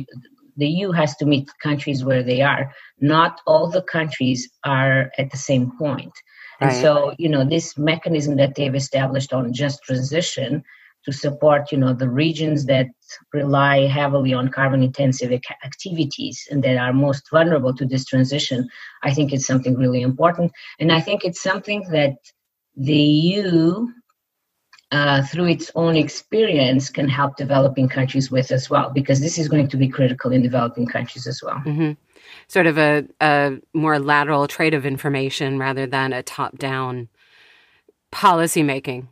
the 0.57 0.69
eu 0.69 0.93
has 0.93 1.16
to 1.16 1.26
meet 1.26 1.49
countries 1.62 2.05
where 2.05 2.23
they 2.23 2.43
are 2.43 2.73
not 3.00 3.40
all 3.47 3.69
the 3.69 3.83
countries 3.83 4.49
are 4.64 5.11
at 5.19 5.31
the 5.31 5.37
same 5.37 5.71
point 5.78 6.12
and 6.61 6.71
right. 6.71 6.83
so 6.83 7.14
you 7.19 7.28
know 7.28 7.45
this 7.45 7.76
mechanism 7.76 8.37
that 8.37 8.55
they've 8.55 8.75
established 8.75 9.33
on 9.33 9.52
just 9.52 9.83
transition 9.83 10.62
to 11.05 11.12
support 11.12 11.71
you 11.73 11.78
know 11.78 11.93
the 11.93 12.09
regions 12.09 12.66
that 12.66 12.87
rely 13.33 13.87
heavily 13.87 14.33
on 14.35 14.49
carbon 14.49 14.83
intensive 14.83 15.33
activities 15.65 16.47
and 16.51 16.63
that 16.63 16.77
are 16.77 16.93
most 16.93 17.29
vulnerable 17.31 17.75
to 17.75 17.87
this 17.87 18.05
transition 18.05 18.69
i 19.03 19.13
think 19.13 19.33
it's 19.33 19.47
something 19.47 19.77
really 19.77 20.03
important 20.03 20.53
and 20.79 20.93
i 20.93 21.01
think 21.01 21.25
it's 21.25 21.43
something 21.43 21.85
that 21.91 22.17
the 22.77 22.95
eu 22.95 23.89
uh, 24.93 25.21
through 25.25 25.47
its 25.47 25.71
own 25.75 25.97
experience 25.97 26.91
can 26.91 27.09
help 27.09 27.37
developing 27.37 27.89
countries 27.89 28.31
with 28.31 28.53
as 28.53 28.71
well 28.71 28.91
because 28.91 29.21
this 29.21 29.37
is 29.37 29.49
going 29.49 29.67
to 29.67 29.77
be 29.77 29.89
critical 29.89 30.31
in 30.31 30.43
developing 30.43 30.87
countries 30.87 31.27
as 31.27 31.43
well 31.43 31.61
mm-hmm. 31.67 31.93
sort 32.47 32.67
of 32.67 32.79
a, 32.79 33.05
a 33.21 33.59
more 33.75 33.99
lateral 33.99 34.47
trade 34.47 34.75
of 34.75 34.87
information 34.87 35.59
rather 35.59 35.87
than 35.87 36.13
a 36.13 36.23
top 36.23 36.57
down 36.57 37.09
policy 38.13 38.63
making 38.63 39.09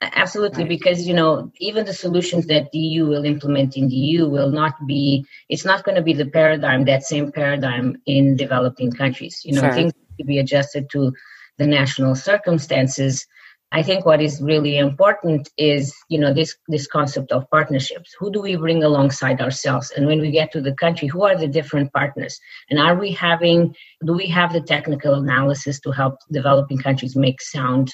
Absolutely, 0.00 0.64
right. 0.64 0.68
because 0.68 1.06
you 1.06 1.14
know 1.14 1.50
even 1.58 1.84
the 1.84 1.94
solutions 1.94 2.46
that 2.46 2.70
the 2.72 2.78
EU 2.78 3.06
will 3.06 3.24
implement 3.24 3.76
in 3.76 3.88
the 3.88 3.94
EU 3.94 4.28
will 4.28 4.50
not 4.50 4.74
be. 4.86 5.24
It's 5.48 5.64
not 5.64 5.84
going 5.84 5.96
to 5.96 6.02
be 6.02 6.12
the 6.12 6.26
paradigm, 6.26 6.84
that 6.84 7.04
same 7.04 7.32
paradigm 7.32 7.96
in 8.06 8.36
developing 8.36 8.92
countries. 8.92 9.42
You 9.44 9.54
know, 9.54 9.62
sure. 9.62 9.72
things 9.72 9.92
to 10.18 10.24
be 10.24 10.38
adjusted 10.38 10.88
to 10.90 11.12
the 11.58 11.66
national 11.66 12.14
circumstances. 12.14 13.26
I 13.72 13.82
think 13.82 14.06
what 14.06 14.22
is 14.22 14.40
really 14.40 14.78
important 14.78 15.50
is 15.58 15.94
you 16.08 16.18
know 16.18 16.32
this 16.32 16.56
this 16.68 16.86
concept 16.86 17.32
of 17.32 17.50
partnerships. 17.50 18.14
Who 18.18 18.30
do 18.30 18.40
we 18.40 18.56
bring 18.56 18.84
alongside 18.84 19.40
ourselves? 19.40 19.90
And 19.96 20.06
when 20.06 20.20
we 20.20 20.30
get 20.30 20.52
to 20.52 20.60
the 20.60 20.74
country, 20.74 21.08
who 21.08 21.24
are 21.24 21.36
the 21.36 21.48
different 21.48 21.92
partners? 21.92 22.38
And 22.70 22.78
are 22.78 22.94
we 22.98 23.10
having? 23.12 23.74
Do 24.04 24.12
we 24.12 24.28
have 24.28 24.52
the 24.52 24.60
technical 24.60 25.14
analysis 25.14 25.80
to 25.80 25.90
help 25.90 26.18
developing 26.30 26.78
countries 26.78 27.16
make 27.16 27.40
sound 27.40 27.92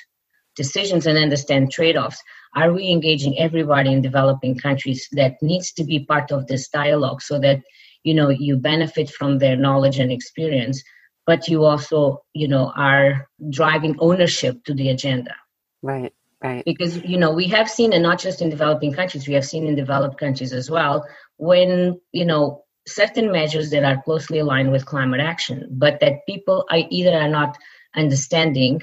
decisions 0.57 1.07
and 1.07 1.19
understand 1.19 1.71
trade-offs 1.71 2.23
are 2.55 2.73
we 2.73 2.89
engaging 2.89 3.39
everybody 3.39 3.93
in 3.93 4.03
developing 4.03 4.57
countries 4.57 5.09
that 5.13 5.35
needs 5.41 5.73
to 5.73 5.85
be 5.85 6.05
part 6.05 6.31
of 6.31 6.47
this 6.47 6.69
dialogue 6.69 7.23
so 7.23 7.39
that 7.39 7.61
you 8.03 8.15
know 8.15 8.29
you 8.29 8.57
benefit 8.57 9.11
from 9.11 9.39
their 9.39 9.57
knowledge 9.57 9.99
and 9.99 10.13
experience 10.13 10.83
but 11.27 11.49
you 11.49 11.65
also 11.65 12.23
you 12.35 12.49
know 12.49 12.73
are 12.77 13.29
driving 13.51 13.97
ownership 14.01 14.63
to 14.65 14.75
the 14.75 14.89
agenda? 14.89 15.35
Right 15.83 16.13
right. 16.43 16.65
Because 16.65 17.03
you 17.05 17.19
know 17.19 17.33
we 17.33 17.47
have 17.49 17.71
seen 17.71 17.93
and 17.93 18.03
not 18.03 18.19
just 18.19 18.43
in 18.43 18.51
developing 18.51 18.93
countries 18.93 19.27
we 19.27 19.35
have 19.35 19.45
seen 19.45 19.67
in 19.67 19.75
developed 19.75 20.19
countries 20.19 20.53
as 20.53 20.71
well 20.71 21.07
when 21.37 22.01
you 22.13 22.25
know 22.25 22.65
certain 22.87 23.31
measures 23.31 23.71
that 23.71 23.85
are 23.85 24.03
closely 24.03 24.41
aligned 24.41 24.73
with 24.73 24.87
climate 24.87 25.21
action 25.21 25.69
but 25.71 26.01
that 26.01 26.27
people 26.27 26.65
are 26.71 26.83
either 26.91 27.13
are 27.13 27.29
not 27.29 27.57
understanding 27.95 28.81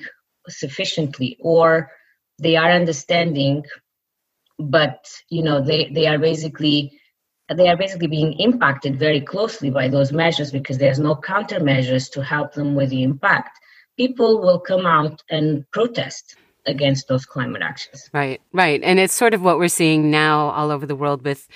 sufficiently 0.50 1.38
or 1.40 1.92
they 2.40 2.56
are 2.56 2.72
understanding 2.72 3.64
but 4.60 5.06
you 5.30 5.44
know 5.44 5.62
they 5.62 5.90
they 5.94 6.06
are 6.08 6.18
basically 6.18 7.00
they 7.56 7.68
are 7.68 7.78
basically 7.78 8.08
being 8.08 8.34
impacted 8.34 9.00
very 9.00 9.22
closely 9.22 9.70
by 9.70 9.88
those 9.88 10.12
measures 10.12 10.52
because 10.52 10.78
there's 10.78 11.00
no 11.00 11.16
countermeasures 11.16 12.12
to 12.12 12.24
help 12.24 12.54
them 12.54 12.76
with 12.76 12.90
the 12.90 13.02
impact. 13.02 13.58
People 13.98 14.40
will 14.40 14.60
come 14.60 14.86
out 14.86 15.24
and 15.32 15.66
protest 15.72 16.36
against 16.70 17.08
those 17.08 17.26
climate 17.26 17.62
actions. 17.62 18.10
Right, 18.14 18.42
right. 18.54 18.82
And 18.84 19.00
it's 19.00 19.14
sort 19.14 19.34
of 19.34 19.42
what 19.42 19.58
we're 19.58 19.68
seeing 19.68 20.10
now 20.10 20.50
all 20.50 20.72
over 20.72 20.86
the 20.86 20.96
world 20.96 21.24
with 21.24 21.48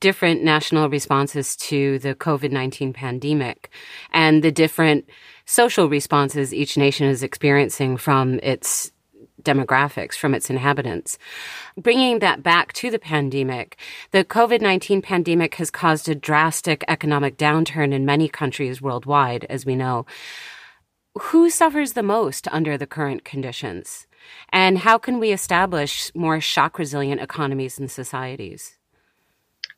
different 0.00 0.42
national 0.42 0.88
responses 0.88 1.56
to 1.56 1.98
the 1.98 2.14
COVID 2.14 2.52
19 2.52 2.92
pandemic 2.92 3.70
and 4.12 4.44
the 4.44 4.52
different 4.52 5.08
social 5.44 5.88
responses 5.88 6.54
each 6.54 6.76
nation 6.76 7.06
is 7.08 7.22
experiencing 7.22 7.96
from 7.96 8.38
its 8.42 8.92
demographics 9.42 10.14
from 10.14 10.34
its 10.34 10.50
inhabitants. 10.50 11.18
Bringing 11.76 12.18
that 12.18 12.42
back 12.42 12.72
to 12.74 12.90
the 12.90 12.98
pandemic, 12.98 13.76
the 14.10 14.24
COVID 14.24 14.60
19 14.60 15.02
pandemic 15.02 15.54
has 15.56 15.70
caused 15.70 16.08
a 16.08 16.14
drastic 16.14 16.84
economic 16.88 17.36
downturn 17.36 17.92
in 17.92 18.04
many 18.04 18.28
countries 18.28 18.82
worldwide, 18.82 19.46
as 19.48 19.64
we 19.64 19.76
know. 19.76 20.06
Who 21.20 21.50
suffers 21.50 21.92
the 21.92 22.02
most 22.02 22.46
under 22.48 22.76
the 22.76 22.86
current 22.86 23.24
conditions? 23.24 24.06
And 24.50 24.78
how 24.78 24.98
can 24.98 25.18
we 25.18 25.32
establish 25.32 26.10
more 26.14 26.40
shock 26.40 26.78
resilient 26.78 27.20
economies 27.20 27.78
and 27.78 27.90
societies? 27.90 28.78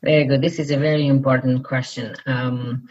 Very 0.02 0.24
good. 0.24 0.40
This 0.40 0.58
is 0.58 0.70
a 0.70 0.78
very 0.78 1.06
important 1.06 1.64
question. 1.64 2.14
Um, 2.26 2.88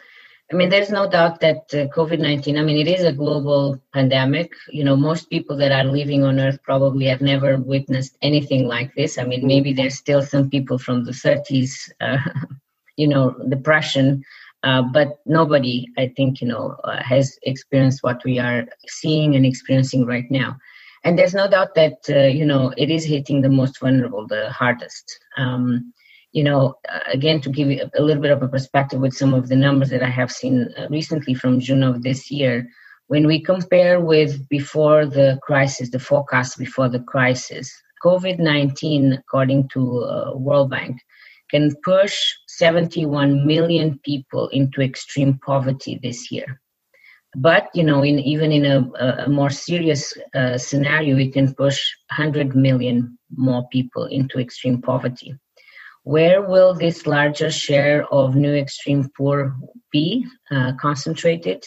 I 0.52 0.56
mean, 0.56 0.70
there's 0.70 0.90
no 0.90 1.08
doubt 1.08 1.42
that 1.42 1.64
uh, 1.74 1.86
COVID 1.96 2.20
19, 2.20 2.58
I 2.58 2.64
mean, 2.64 2.78
it 2.78 2.90
is 2.90 3.06
a 3.06 3.14
global 3.14 3.80
pandemic. 3.94 4.52
You 4.72 4.84
know, 4.84 4.96
most 4.96 5.30
people 5.30 5.56
that 5.58 5.72
are 5.72 5.84
living 5.84 6.24
on 6.24 6.40
Earth 6.40 6.60
probably 6.64 7.06
have 7.06 7.22
never 7.22 7.58
witnessed 7.58 8.18
anything 8.24 8.68
like 8.68 8.94
this. 8.96 9.18
I 9.20 9.26
mean, 9.26 9.46
maybe 9.46 9.74
there's 9.74 9.96
still 9.96 10.24
some 10.24 10.50
people 10.50 10.80
from 10.80 11.06
the 11.06 11.12
30s, 11.12 11.92
uh, 12.02 12.18
you 12.96 13.08
know, 13.08 13.36
depression, 13.48 14.24
uh, 14.64 14.82
but 14.82 15.20
nobody, 15.26 15.88
I 15.98 16.12
think, 16.18 16.42
you 16.42 16.48
know, 16.48 16.76
uh, 16.84 17.02
has 17.02 17.38
experienced 17.44 18.04
what 18.04 18.24
we 18.26 18.40
are 18.40 18.66
seeing 18.88 19.36
and 19.36 19.46
experiencing 19.46 20.06
right 20.06 20.30
now 20.30 20.58
and 21.04 21.18
there's 21.18 21.34
no 21.34 21.48
doubt 21.50 21.76
that 21.76 21.98
uh, 22.10 22.28
you 22.28 22.46
know 22.46 22.74
it 22.78 22.90
is 22.90 23.06
hitting 23.06 23.42
the 23.42 23.50
most 23.50 23.80
vulnerable 23.80 24.28
the 24.28 24.50
hardest. 24.52 25.20
Um, 25.38 25.94
you 26.32 26.44
know 26.44 26.76
uh, 26.90 27.00
again 27.08 27.42
to 27.42 27.50
give 27.50 27.70
you 27.70 27.90
a 27.98 28.02
little 28.02 28.22
bit 28.22 28.32
of 28.32 28.44
a 28.44 28.48
perspective 28.48 29.00
with 29.00 29.16
some 29.16 29.34
of 29.34 29.48
the 29.48 29.56
numbers 29.56 29.90
that 29.90 30.04
i 30.04 30.10
have 30.10 30.32
seen 30.32 30.70
uh, 30.78 30.88
recently 30.90 31.34
from 31.34 31.60
june 31.60 31.84
of 31.84 32.04
this 32.04 32.30
year 32.30 32.68
when 33.08 33.26
we 33.26 33.42
compare 33.42 34.00
with 34.00 34.48
before 34.50 35.06
the 35.06 35.40
crisis 35.42 35.90
the 35.90 36.00
forecast 36.00 36.58
before 36.58 36.90
the 36.90 37.00
crisis 37.00 37.74
covid-19 38.04 39.18
according 39.18 39.68
to 39.70 40.04
uh, 40.04 40.32
world 40.36 40.70
bank 40.70 40.98
can 41.50 41.76
push 41.84 42.16
71 42.48 43.46
million 43.46 44.00
people 44.06 44.50
into 44.50 44.82
extreme 44.82 45.40
poverty 45.44 46.00
this 46.04 46.32
year 46.32 46.62
but 47.36 47.70
you 47.74 47.84
know, 47.84 48.04
in 48.04 48.20
even 48.20 48.52
in 48.52 48.66
a, 48.66 49.26
a 49.26 49.30
more 49.30 49.50
serious 49.50 50.14
uh, 50.34 50.58
scenario, 50.58 51.16
we 51.16 51.32
can 51.32 51.54
push 51.54 51.96
100 52.16 52.56
million 52.56 53.18
more 53.36 53.68
people 53.72 54.06
into 54.06 54.40
extreme 54.40 54.82
poverty. 54.82 55.36
Where 56.04 56.42
will 56.42 56.74
this 56.74 57.06
larger 57.06 57.52
share 57.52 58.06
of 58.12 58.36
new 58.36 58.54
extreme 58.54 59.10
poor 59.16 59.56
be 59.92 60.26
uh, 60.50 60.74
concentrated? 60.82 61.64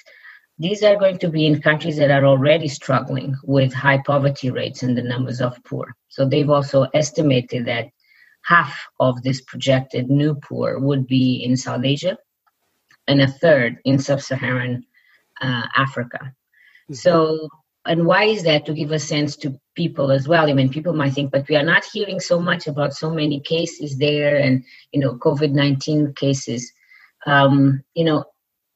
These 0.58 0.82
are 0.82 0.96
going 0.96 1.18
to 1.18 1.28
be 1.28 1.46
in 1.46 1.62
countries 1.62 1.96
that 1.98 2.10
are 2.10 2.24
already 2.24 2.68
struggling 2.68 3.36
with 3.44 3.72
high 3.72 4.02
poverty 4.04 4.50
rates 4.50 4.82
and 4.82 4.96
the 4.96 5.02
numbers 5.02 5.40
of 5.40 5.62
poor. 5.64 5.94
So 6.08 6.24
they've 6.24 6.50
also 6.50 6.88
estimated 6.94 7.66
that 7.66 7.88
half 8.44 8.76
of 8.98 9.22
this 9.22 9.40
projected 9.42 10.10
new 10.10 10.34
poor 10.34 10.78
would 10.78 11.06
be 11.06 11.44
in 11.44 11.56
South 11.56 11.84
Asia 11.84 12.18
and 13.06 13.20
a 13.20 13.28
third 13.28 13.78
in 13.84 13.98
sub 13.98 14.20
Saharan 14.20 14.84
uh, 15.42 15.66
Africa. 15.76 16.20
Mm-hmm. 16.22 16.94
So 16.94 17.48
and 17.84 18.06
why 18.06 18.24
is 18.24 18.44
that 18.44 18.64
to 18.66 18.74
give 18.74 18.92
a 18.92 18.98
sense 18.98 19.36
to 19.36 19.58
people 19.74 20.10
as 20.10 20.28
well 20.28 20.48
i 20.48 20.52
mean 20.52 20.68
people 20.68 20.92
might 20.92 21.12
think 21.12 21.30
but 21.30 21.48
we 21.48 21.56
are 21.56 21.64
not 21.64 21.84
hearing 21.84 22.20
so 22.20 22.40
much 22.40 22.66
about 22.66 22.94
so 22.94 23.10
many 23.10 23.40
cases 23.40 23.98
there 23.98 24.36
and 24.36 24.64
you 24.92 25.00
know 25.00 25.14
covid-19 25.14 26.14
cases 26.16 26.72
um, 27.26 27.82
you 27.94 28.04
know 28.04 28.24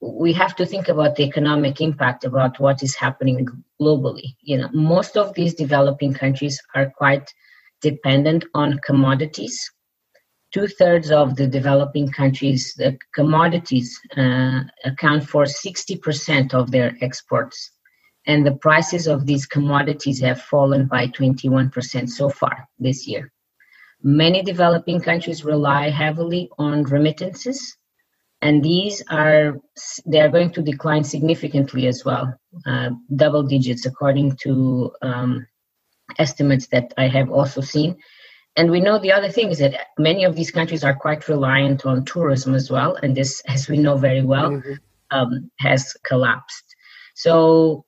we 0.00 0.32
have 0.32 0.54
to 0.54 0.66
think 0.66 0.88
about 0.88 1.16
the 1.16 1.24
economic 1.24 1.80
impact 1.80 2.24
about 2.24 2.60
what 2.60 2.82
is 2.82 2.94
happening 2.94 3.46
globally 3.80 4.34
you 4.42 4.58
know 4.58 4.68
most 4.72 5.16
of 5.16 5.34
these 5.34 5.54
developing 5.54 6.12
countries 6.12 6.60
are 6.74 6.92
quite 6.96 7.32
dependent 7.82 8.44
on 8.54 8.80
commodities 8.84 9.70
two-thirds 10.56 11.10
of 11.10 11.36
the 11.36 11.46
developing 11.46 12.08
countries 12.08 12.72
the 12.78 12.96
commodities 13.14 14.00
uh, 14.16 14.60
account 14.84 15.22
for 15.28 15.44
60% 15.44 16.54
of 16.54 16.70
their 16.70 16.96
exports 17.02 17.72
and 18.26 18.46
the 18.46 18.56
prices 18.66 19.06
of 19.06 19.26
these 19.26 19.44
commodities 19.44 20.18
have 20.20 20.40
fallen 20.40 20.86
by 20.86 21.06
21% 21.08 22.08
so 22.08 22.30
far 22.30 22.66
this 22.78 23.06
year 23.06 23.30
many 24.02 24.42
developing 24.42 25.00
countries 25.00 25.44
rely 25.44 25.90
heavily 25.90 26.48
on 26.58 26.82
remittances 26.84 27.76
and 28.42 28.62
these 28.62 29.02
are 29.10 29.58
they 30.06 30.20
are 30.20 30.28
going 30.28 30.50
to 30.52 30.62
decline 30.62 31.04
significantly 31.04 31.86
as 31.86 32.04
well, 32.04 32.34
uh, 32.66 32.90
double 33.16 33.42
digits 33.42 33.86
according 33.86 34.36
to 34.36 34.92
um, 35.02 35.46
estimates 36.18 36.66
that 36.68 36.92
I 36.98 37.08
have 37.08 37.30
also 37.30 37.60
seen. 37.60 37.96
And 38.56 38.70
we 38.70 38.80
know 38.80 38.98
the 38.98 39.12
other 39.12 39.30
thing 39.30 39.50
is 39.50 39.58
that 39.58 39.88
many 39.98 40.24
of 40.24 40.34
these 40.34 40.50
countries 40.50 40.82
are 40.82 40.94
quite 40.94 41.28
reliant 41.28 41.84
on 41.84 42.04
tourism 42.04 42.54
as 42.54 42.70
well, 42.70 42.96
and 42.96 43.14
this, 43.14 43.42
as 43.48 43.68
we 43.68 43.76
know 43.76 43.96
very 43.96 44.22
well, 44.22 44.50
mm-hmm. 44.50 44.72
um, 45.10 45.50
has 45.58 45.94
collapsed. 46.04 46.74
So, 47.14 47.84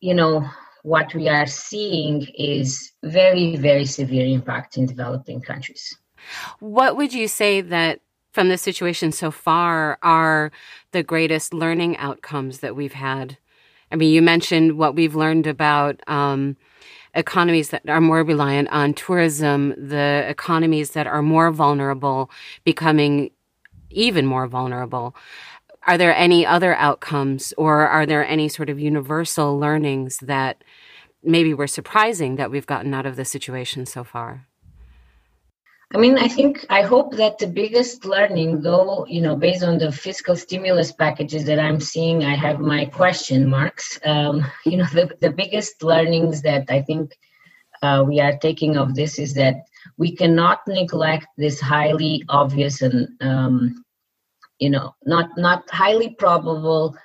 you 0.00 0.14
know, 0.14 0.48
what 0.82 1.14
we 1.14 1.28
are 1.28 1.46
seeing 1.46 2.26
is 2.36 2.92
very, 3.02 3.56
very 3.56 3.84
severe 3.84 4.26
impact 4.26 4.76
in 4.76 4.86
developing 4.86 5.40
countries. 5.40 5.96
What 6.60 6.96
would 6.96 7.12
you 7.12 7.28
say 7.28 7.60
that 7.60 8.00
from 8.32 8.48
the 8.48 8.58
situation 8.58 9.12
so 9.12 9.30
far 9.30 9.98
are 10.02 10.50
the 10.92 11.02
greatest 11.02 11.52
learning 11.52 11.98
outcomes 11.98 12.60
that 12.60 12.74
we've 12.74 12.94
had? 12.94 13.36
I 13.90 13.96
mean, 13.96 14.12
you 14.12 14.22
mentioned 14.22 14.78
what 14.78 14.94
we've 14.94 15.14
learned 15.14 15.46
about 15.46 16.00
um, 16.08 16.56
economies 17.14 17.70
that 17.70 17.88
are 17.88 18.00
more 18.00 18.22
reliant 18.22 18.68
on 18.70 18.94
tourism, 18.94 19.70
the 19.76 20.24
economies 20.28 20.90
that 20.90 21.06
are 21.06 21.22
more 21.22 21.50
vulnerable 21.50 22.30
becoming 22.64 23.30
even 23.90 24.26
more 24.26 24.46
vulnerable. 24.46 25.14
Are 25.86 25.98
there 25.98 26.14
any 26.14 26.46
other 26.46 26.74
outcomes 26.76 27.52
or 27.58 27.86
are 27.86 28.06
there 28.06 28.26
any 28.26 28.48
sort 28.48 28.70
of 28.70 28.78
universal 28.80 29.58
learnings 29.58 30.18
that 30.18 30.62
maybe 31.22 31.54
were 31.54 31.66
surprising 31.66 32.36
that 32.36 32.50
we've 32.50 32.66
gotten 32.66 32.94
out 32.94 33.06
of 33.06 33.16
the 33.16 33.24
situation 33.24 33.84
so 33.84 34.04
far? 34.04 34.46
I 35.94 35.98
mean, 35.98 36.16
I 36.16 36.26
think, 36.26 36.64
I 36.70 36.82
hope 36.82 37.16
that 37.16 37.36
the 37.36 37.46
biggest 37.46 38.06
learning, 38.06 38.62
though, 38.62 39.04
you 39.06 39.20
know, 39.20 39.36
based 39.36 39.62
on 39.62 39.76
the 39.76 39.92
fiscal 39.92 40.34
stimulus 40.36 40.90
packages 40.90 41.44
that 41.44 41.58
I'm 41.58 41.80
seeing, 41.80 42.24
I 42.24 42.34
have 42.34 42.60
my 42.60 42.86
question 42.86 43.48
marks. 43.48 44.00
Um, 44.04 44.44
you 44.64 44.78
know, 44.78 44.86
the, 44.86 45.10
the 45.20 45.30
biggest 45.30 45.82
learnings 45.82 46.40
that 46.42 46.64
I 46.70 46.80
think 46.80 47.12
uh, 47.82 48.04
we 48.06 48.20
are 48.20 48.38
taking 48.38 48.78
of 48.78 48.94
this 48.94 49.18
is 49.18 49.34
that 49.34 49.64
we 49.98 50.16
cannot 50.16 50.60
neglect 50.66 51.26
this 51.36 51.60
highly 51.60 52.24
obvious 52.28 52.80
and, 52.80 53.08
um, 53.20 53.84
you 54.58 54.70
know, 54.70 54.94
not 55.04 55.30
not 55.36 55.68
highly 55.70 56.10
probable, 56.10 56.96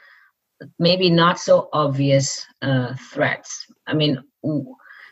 maybe 0.77 1.09
not 1.09 1.39
so 1.39 1.69
obvious 1.73 2.45
uh, 2.61 2.93
threats. 3.11 3.65
I 3.87 3.95
mean, 3.95 4.23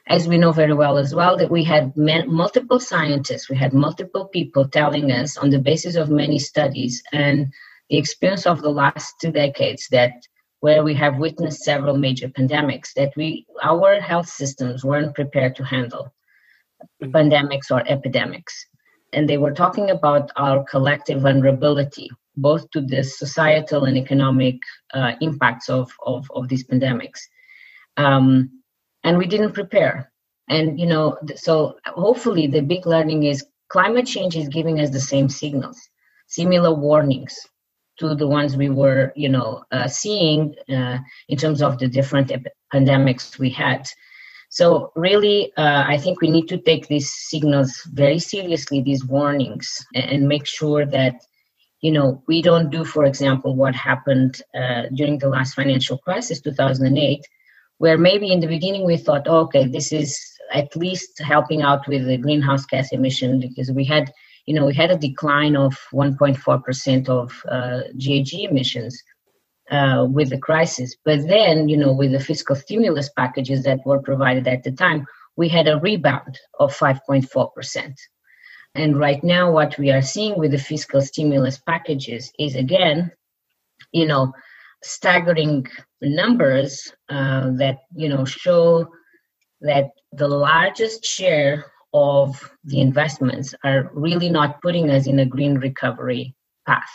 as 0.07 0.27
we 0.27 0.37
know 0.37 0.51
very 0.51 0.73
well 0.73 0.97
as 0.97 1.15
well, 1.15 1.35
that 1.37 1.49
we 1.49 1.63
had 1.63 1.95
multiple 1.97 2.79
scientists, 2.79 3.49
we 3.49 3.57
had 3.57 3.73
multiple 3.73 4.25
people 4.27 4.67
telling 4.67 5.11
us 5.11 5.37
on 5.37 5.49
the 5.49 5.59
basis 5.59 5.95
of 5.95 6.09
many 6.09 6.37
studies 6.37 7.01
and 7.11 7.51
the 7.89 7.97
experience 7.97 8.45
of 8.45 8.61
the 8.61 8.69
last 8.69 9.15
two 9.19 9.31
decades 9.31 9.87
that 9.89 10.13
where 10.59 10.83
we 10.83 10.93
have 10.95 11.17
witnessed 11.17 11.63
several 11.63 11.97
major 11.97 12.27
pandemics 12.27 12.93
that 12.93 13.13
we 13.15 13.45
our 13.63 13.99
health 13.99 14.27
systems 14.27 14.83
weren't 14.83 15.13
prepared 15.13 15.55
to 15.55 15.63
handle 15.63 16.13
mm-hmm. 17.01 17.15
pandemics 17.15 17.69
or 17.69 17.83
epidemics 17.87 18.65
and 19.13 19.29
they 19.29 19.37
were 19.37 19.53
talking 19.53 19.91
about 19.91 20.31
our 20.35 20.63
collective 20.63 21.21
vulnerability 21.21 22.09
both 22.37 22.69
to 22.71 22.81
the 22.81 23.03
societal 23.03 23.85
and 23.85 23.97
economic 23.97 24.57
uh, 24.93 25.13
impacts 25.21 25.69
of, 25.69 25.89
of, 26.05 26.29
of 26.35 26.47
these 26.49 26.65
pandemics 26.65 27.21
um, 27.97 28.49
and 29.05 29.17
we 29.17 29.27
didn't 29.27 29.53
prepare. 29.53 30.11
And 30.49 30.79
you 30.79 30.85
know 30.85 31.17
so 31.35 31.77
hopefully 31.85 32.47
the 32.47 32.61
big 32.61 32.85
learning 32.85 33.23
is 33.23 33.45
climate 33.69 34.05
change 34.05 34.35
is 34.35 34.47
giving 34.49 34.79
us 34.79 34.91
the 34.91 34.99
same 34.99 35.27
signals 35.27 35.79
similar 36.27 36.73
warnings 36.73 37.35
to 37.99 38.13
the 38.15 38.27
ones 38.27 38.57
we 38.57 38.69
were 38.69 39.11
you 39.15 39.29
know 39.29 39.63
uh, 39.71 39.87
seeing 39.87 40.53
uh, 40.69 40.97
in 41.29 41.37
terms 41.37 41.61
of 41.61 41.79
the 41.79 41.87
different 41.87 42.31
ep- 42.31 42.53
pandemics 42.73 43.39
we 43.39 43.49
had. 43.49 43.87
So 44.49 44.91
really 44.95 45.51
uh, 45.57 45.83
i 45.87 45.97
think 45.97 46.21
we 46.21 46.29
need 46.29 46.47
to 46.49 46.57
take 46.57 46.87
these 46.87 47.09
signals 47.31 47.71
very 47.93 48.19
seriously 48.19 48.81
these 48.81 49.03
warnings 49.05 49.67
and, 49.95 50.27
make 50.27 50.45
sure 50.45 50.85
that 50.85 51.15
you 51.81 51.91
know 51.91 52.23
we 52.27 52.41
don't 52.41 52.69
do 52.69 52.85
for 52.85 53.03
example 53.05 53.55
what 53.55 53.75
happened 53.75 54.41
uh, 54.59 54.83
during 54.93 55.17
the 55.17 55.29
last 55.35 55.55
financial 55.55 55.97
crisis 55.97 56.41
2008 56.41 57.25
where 57.77 57.97
maybe 57.97 58.31
in 58.31 58.39
the 58.39 58.47
beginning 58.47 58.85
we 58.85 58.97
thought, 58.97 59.27
oh, 59.27 59.39
okay, 59.39 59.67
this 59.67 59.91
is 59.91 60.19
at 60.53 60.75
least 60.75 61.19
helping 61.19 61.61
out 61.61 61.87
with 61.87 62.05
the 62.05 62.17
greenhouse 62.17 62.65
gas 62.65 62.91
emission 62.91 63.39
because 63.39 63.71
we 63.71 63.83
had, 63.83 64.11
you 64.45 64.53
know, 64.53 64.65
we 64.65 64.73
had 64.73 64.91
a 64.91 64.97
decline 64.97 65.55
of 65.55 65.77
1.4% 65.91 67.09
of 67.09 67.41
uh, 67.49 67.81
GHG 67.97 68.49
emissions 68.49 69.01
uh, 69.71 70.05
with 70.09 70.29
the 70.29 70.37
crisis. 70.37 70.95
But 71.03 71.27
then, 71.27 71.67
you 71.67 71.77
know, 71.77 71.91
with 71.91 72.11
the 72.11 72.19
fiscal 72.19 72.55
stimulus 72.55 73.09
packages 73.09 73.63
that 73.63 73.85
were 73.85 74.01
provided 74.01 74.47
at 74.47 74.63
the 74.63 74.71
time, 74.71 75.05
we 75.35 75.49
had 75.49 75.67
a 75.67 75.79
rebound 75.79 76.39
of 76.59 76.75
5.4%. 76.75 77.95
And 78.75 78.99
right 78.99 79.23
now, 79.23 79.51
what 79.51 79.77
we 79.77 79.91
are 79.91 80.01
seeing 80.01 80.37
with 80.37 80.51
the 80.51 80.57
fiscal 80.57 81.01
stimulus 81.01 81.57
packages 81.57 82.31
is 82.37 82.55
again, 82.55 83.11
you 83.91 84.05
know, 84.05 84.33
staggering 84.83 85.67
numbers 86.01 86.91
uh, 87.09 87.51
that 87.57 87.79
you 87.95 88.09
know 88.09 88.25
show 88.25 88.87
that 89.61 89.89
the 90.11 90.27
largest 90.27 91.03
share 91.03 91.65
of 91.93 92.51
the 92.65 92.81
investments 92.81 93.55
are 93.63 93.89
really 93.93 94.29
not 94.29 94.61
putting 94.61 94.89
us 94.89 95.07
in 95.07 95.19
a 95.19 95.25
green 95.25 95.55
recovery 95.55 96.35
path. 96.67 96.89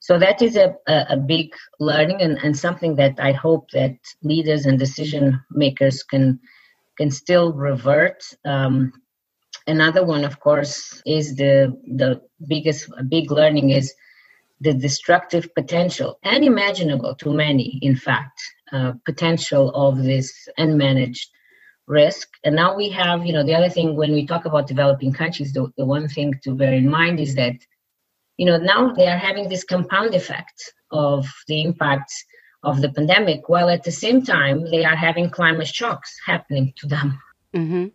So 0.00 0.18
that 0.18 0.42
is 0.42 0.56
a, 0.56 0.74
a, 0.86 1.06
a 1.10 1.16
big 1.16 1.50
learning 1.80 2.22
and, 2.22 2.38
and 2.38 2.56
something 2.56 2.96
that 2.96 3.18
I 3.18 3.32
hope 3.32 3.70
that 3.72 3.96
leaders 4.22 4.66
and 4.66 4.78
decision 4.78 5.40
makers 5.50 6.02
can 6.02 6.40
can 6.96 7.10
still 7.10 7.52
revert. 7.52 8.24
Um, 8.44 8.92
another 9.66 10.04
one, 10.04 10.24
of 10.24 10.40
course, 10.40 11.02
is 11.06 11.36
the 11.36 11.76
the 11.96 12.20
biggest 12.48 12.90
big 13.08 13.30
learning 13.30 13.70
is 13.70 13.94
the 14.60 14.74
destructive 14.74 15.54
potential, 15.54 16.18
unimaginable 16.24 17.14
to 17.16 17.32
many, 17.32 17.78
in 17.82 17.96
fact, 17.96 18.40
uh, 18.72 18.92
potential 19.04 19.70
of 19.74 20.02
this 20.02 20.48
unmanaged 20.58 21.26
risk. 21.86 22.28
And 22.44 22.56
now 22.56 22.76
we 22.76 22.90
have, 22.90 23.24
you 23.24 23.32
know, 23.32 23.44
the 23.44 23.54
other 23.54 23.70
thing 23.70 23.96
when 23.96 24.12
we 24.12 24.26
talk 24.26 24.44
about 24.44 24.66
developing 24.66 25.12
countries, 25.12 25.52
the, 25.52 25.72
the 25.76 25.86
one 25.86 26.08
thing 26.08 26.34
to 26.42 26.54
bear 26.54 26.72
in 26.72 26.88
mind 26.88 27.20
is 27.20 27.34
that, 27.36 27.54
you 28.36 28.46
know, 28.46 28.56
now 28.56 28.92
they 28.92 29.06
are 29.06 29.16
having 29.16 29.48
this 29.48 29.64
compound 29.64 30.14
effect 30.14 30.72
of 30.90 31.26
the 31.46 31.62
impacts 31.62 32.24
of 32.62 32.80
the 32.80 32.90
pandemic, 32.90 33.48
while 33.48 33.68
at 33.68 33.84
the 33.84 33.92
same 33.92 34.22
time 34.22 34.64
they 34.70 34.84
are 34.84 34.96
having 34.96 35.30
climate 35.30 35.68
shocks 35.68 36.16
happening 36.26 36.72
to 36.76 36.86
them. 36.86 37.18
Mm-hmm. 37.54 37.86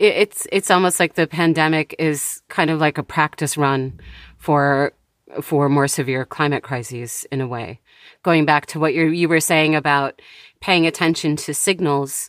It's 0.00 0.46
it's 0.50 0.70
almost 0.70 0.98
like 0.98 1.14
the 1.14 1.28
pandemic 1.28 1.94
is 1.98 2.42
kind 2.48 2.70
of 2.70 2.80
like 2.80 2.98
a 2.98 3.02
practice 3.04 3.56
run 3.56 4.00
for 4.36 4.92
for 5.40 5.68
more 5.68 5.88
severe 5.88 6.24
climate 6.24 6.62
crises 6.62 7.26
in 7.30 7.40
a 7.40 7.46
way. 7.46 7.80
Going 8.22 8.44
back 8.44 8.66
to 8.66 8.80
what 8.80 8.94
you 8.94 9.28
were 9.28 9.40
saying 9.40 9.74
about 9.74 10.20
paying 10.60 10.86
attention 10.86 11.36
to 11.36 11.54
signals 11.54 12.28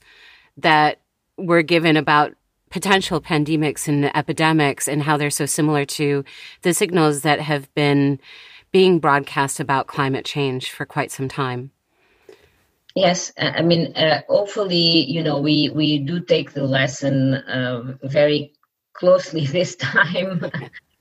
that 0.58 1.00
were 1.38 1.62
given 1.62 1.98
about 1.98 2.34
potential 2.70 3.20
pandemics 3.20 3.88
and 3.88 4.16
epidemics 4.16 4.88
and 4.88 5.04
how 5.04 5.18
they're 5.18 5.30
so 5.30 5.46
similar 5.46 5.86
to 5.86 6.24
the 6.62 6.74
signals 6.74 7.22
that 7.22 7.40
have 7.40 7.74
been 7.74 8.20
being 8.72 9.00
broadcast 9.00 9.60
about 9.60 9.88
climate 9.88 10.26
change 10.26 10.70
for 10.72 10.86
quite 10.86 11.12
some 11.12 11.28
time. 11.28 11.72
Yes, 12.96 13.32
I 13.38 13.62
mean, 13.62 13.94
uh, 13.96 14.22
hopefully, 14.28 15.06
you 15.06 15.24
know, 15.24 15.40
we 15.40 15.70
we 15.70 16.00
do 16.00 16.20
take 16.20 16.54
the 16.54 16.64
lesson 16.64 17.36
uh, 17.36 17.96
very 18.04 18.54
closely 18.94 19.46
this 19.46 19.76
time, 19.76 20.52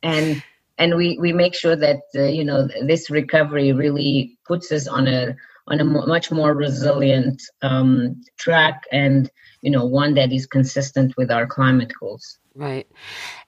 and 0.03 0.43
and 0.79 0.97
we 0.97 1.19
we 1.19 1.33
make 1.33 1.55
sure 1.55 1.77
that 1.77 2.01
uh, 2.17 2.23
you 2.23 2.45
know 2.45 2.69
this 2.83 3.11
recovery 3.11 3.73
really 3.73 4.39
puts 4.47 4.73
us 4.73 4.87
on 4.87 5.07
a 5.07 5.35
on 5.67 5.81
a 5.81 5.85
much 5.85 6.31
more 6.31 6.55
resilient 6.55 7.43
um, 7.63 8.21
track 8.39 8.85
and 8.93 9.31
you 9.61 9.71
know 9.71 9.85
one 9.85 10.15
that 10.15 10.33
is 10.33 10.47
consistent 10.47 11.17
with 11.17 11.31
our 11.31 11.47
climate 11.47 11.93
goals 12.01 12.39
Right. 12.59 12.89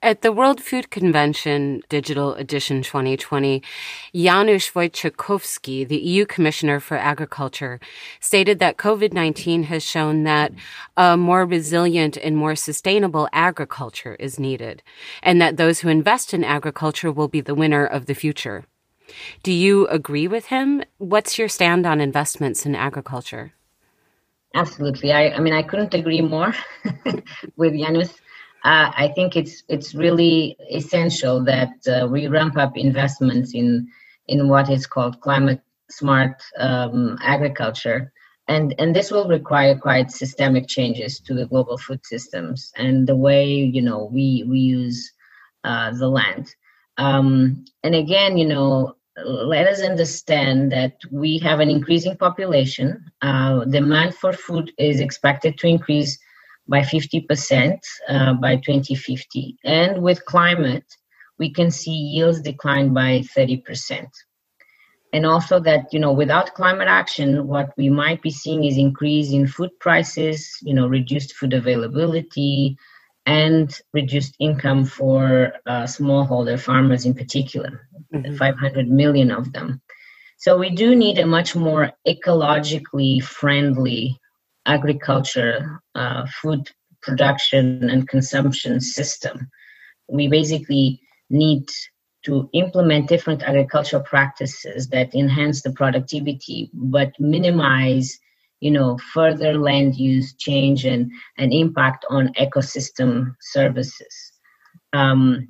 At 0.02 0.22
the 0.22 0.30
World 0.30 0.62
Food 0.62 0.92
Convention 0.92 1.82
Digital 1.88 2.34
Edition 2.34 2.80
2020, 2.80 3.60
Janusz 4.14 4.70
Wojciechowski, 4.70 5.88
the 5.88 5.96
EU 5.96 6.24
Commissioner 6.24 6.78
for 6.78 6.96
Agriculture, 6.96 7.80
stated 8.20 8.60
that 8.60 8.76
COVID-19 8.76 9.64
has 9.64 9.82
shown 9.82 10.22
that 10.22 10.52
a 10.96 11.16
more 11.16 11.44
resilient 11.44 12.18
and 12.18 12.36
more 12.36 12.54
sustainable 12.54 13.28
agriculture 13.32 14.14
is 14.20 14.38
needed, 14.38 14.80
and 15.24 15.42
that 15.42 15.56
those 15.56 15.80
who 15.80 15.88
invest 15.88 16.32
in 16.32 16.44
agriculture 16.44 17.10
will 17.10 17.26
be 17.26 17.40
the 17.40 17.56
winner 17.56 17.84
of 17.84 18.06
the 18.06 18.14
future. 18.14 18.64
Do 19.42 19.50
you 19.50 19.88
agree 19.88 20.28
with 20.28 20.46
him? 20.46 20.84
What's 20.98 21.36
your 21.36 21.48
stand 21.48 21.84
on 21.84 22.00
investments 22.00 22.64
in 22.64 22.76
agriculture? 22.76 23.54
Absolutely. 24.54 25.10
I, 25.10 25.30
I 25.30 25.40
mean, 25.40 25.52
I 25.52 25.64
couldn't 25.64 25.94
agree 25.94 26.20
more 26.20 26.54
with 27.56 27.72
Janusz 27.74 28.20
uh, 28.64 28.92
I 28.96 29.08
think 29.14 29.36
it's 29.36 29.62
it's 29.68 29.94
really 29.94 30.56
essential 30.70 31.42
that 31.44 31.72
uh, 31.88 32.06
we 32.08 32.26
ramp 32.28 32.56
up 32.56 32.76
investments 32.76 33.54
in 33.54 33.88
in 34.28 34.48
what 34.48 34.70
is 34.70 34.86
called 34.86 35.20
climate 35.20 35.62
smart 35.90 36.42
um, 36.58 37.16
agriculture, 37.22 38.12
and 38.48 38.74
and 38.78 38.94
this 38.94 39.10
will 39.10 39.28
require 39.28 39.78
quite 39.78 40.10
systemic 40.10 40.68
changes 40.68 41.20
to 41.20 41.34
the 41.34 41.46
global 41.46 41.78
food 41.78 42.04
systems 42.04 42.72
and 42.76 43.06
the 43.06 43.16
way 43.16 43.46
you 43.46 43.82
know 43.82 44.10
we 44.12 44.44
we 44.48 44.58
use 44.58 45.12
uh, 45.64 45.92
the 45.92 46.08
land. 46.08 46.54
Um, 46.98 47.64
and 47.82 47.94
again, 47.94 48.36
you 48.36 48.46
know, 48.46 48.96
let 49.24 49.66
us 49.66 49.80
understand 49.80 50.70
that 50.72 50.96
we 51.10 51.38
have 51.38 51.60
an 51.60 51.70
increasing 51.70 52.16
population. 52.16 53.10
Uh, 53.22 53.64
demand 53.64 54.14
for 54.14 54.32
food 54.34 54.70
is 54.78 55.00
expected 55.00 55.58
to 55.58 55.66
increase 55.66 56.18
by 56.70 56.80
50% 56.80 57.78
uh, 58.08 58.34
by 58.34 58.56
2050. 58.56 59.58
And 59.64 60.02
with 60.02 60.24
climate, 60.24 60.86
we 61.38 61.52
can 61.52 61.70
see 61.70 61.90
yields 61.90 62.40
decline 62.40 62.94
by 62.94 63.24
30%. 63.36 64.06
And 65.12 65.26
also 65.26 65.58
that, 65.60 65.92
you 65.92 65.98
know, 65.98 66.12
without 66.12 66.54
climate 66.54 66.86
action, 66.86 67.48
what 67.48 67.72
we 67.76 67.90
might 67.90 68.22
be 68.22 68.30
seeing 68.30 68.62
is 68.64 68.76
increase 68.76 69.32
in 69.32 69.48
food 69.48 69.70
prices, 69.80 70.56
you 70.62 70.72
know, 70.72 70.86
reduced 70.86 71.34
food 71.34 71.52
availability, 71.52 72.76
and 73.26 73.80
reduced 73.92 74.34
income 74.38 74.84
for 74.84 75.52
uh, 75.66 75.82
smallholder 75.82 76.58
farmers 76.58 77.04
in 77.04 77.14
particular, 77.14 77.88
mm-hmm. 78.14 78.36
500 78.36 78.88
million 78.88 79.30
of 79.30 79.52
them. 79.52 79.80
So 80.38 80.56
we 80.56 80.70
do 80.70 80.96
need 80.96 81.18
a 81.18 81.26
much 81.26 81.54
more 81.54 81.92
ecologically 82.06 83.22
friendly 83.22 84.19
agriculture, 84.66 85.80
uh, 85.94 86.26
food 86.40 86.68
production 87.02 87.88
and 87.88 88.08
consumption 88.08 88.80
system. 88.80 89.48
We 90.08 90.28
basically 90.28 91.00
need 91.30 91.68
to 92.22 92.50
implement 92.52 93.08
different 93.08 93.42
agricultural 93.42 94.02
practices 94.02 94.88
that 94.88 95.14
enhance 95.14 95.62
the 95.62 95.72
productivity 95.72 96.70
but 96.74 97.12
minimize 97.18 98.18
you 98.60 98.70
know 98.70 98.98
further 99.14 99.54
land 99.54 99.96
use 99.96 100.34
change 100.34 100.84
and, 100.84 101.10
and 101.38 101.52
impact 101.52 102.04
on 102.10 102.34
ecosystem 102.34 103.34
services 103.40 104.32
um, 104.92 105.48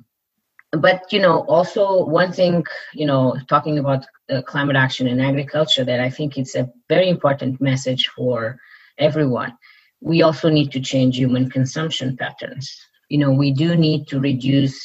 but 0.71 1.11
you 1.11 1.19
know 1.19 1.39
also 1.47 2.05
one 2.05 2.31
thing 2.31 2.63
you 2.93 3.05
know 3.05 3.37
talking 3.49 3.79
about 3.79 4.05
uh, 4.29 4.41
climate 4.43 4.77
action 4.77 5.07
in 5.07 5.19
agriculture 5.19 5.83
that 5.83 5.99
i 5.99 6.09
think 6.09 6.37
it's 6.37 6.55
a 6.55 6.69
very 6.87 7.09
important 7.09 7.59
message 7.59 8.07
for 8.15 8.57
everyone. 9.01 9.57
We 9.99 10.21
also 10.21 10.49
need 10.49 10.71
to 10.71 10.79
change 10.79 11.17
human 11.17 11.49
consumption 11.49 12.17
patterns. 12.17 12.73
You 13.09 13.17
know, 13.17 13.31
we 13.31 13.51
do 13.51 13.75
need 13.75 14.07
to 14.07 14.19
reduce 14.19 14.79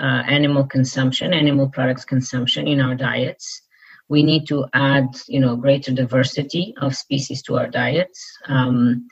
uh, 0.00 0.22
animal 0.26 0.64
consumption, 0.64 1.34
animal 1.34 1.68
products 1.68 2.04
consumption 2.04 2.66
in 2.66 2.80
our 2.80 2.94
diets. 2.94 3.62
We 4.08 4.22
need 4.22 4.46
to 4.48 4.66
add, 4.72 5.08
you 5.26 5.40
know, 5.40 5.56
greater 5.56 5.92
diversity 5.92 6.74
of 6.80 6.96
species 6.96 7.42
to 7.42 7.58
our 7.58 7.68
diets. 7.68 8.20
Um, 8.48 9.08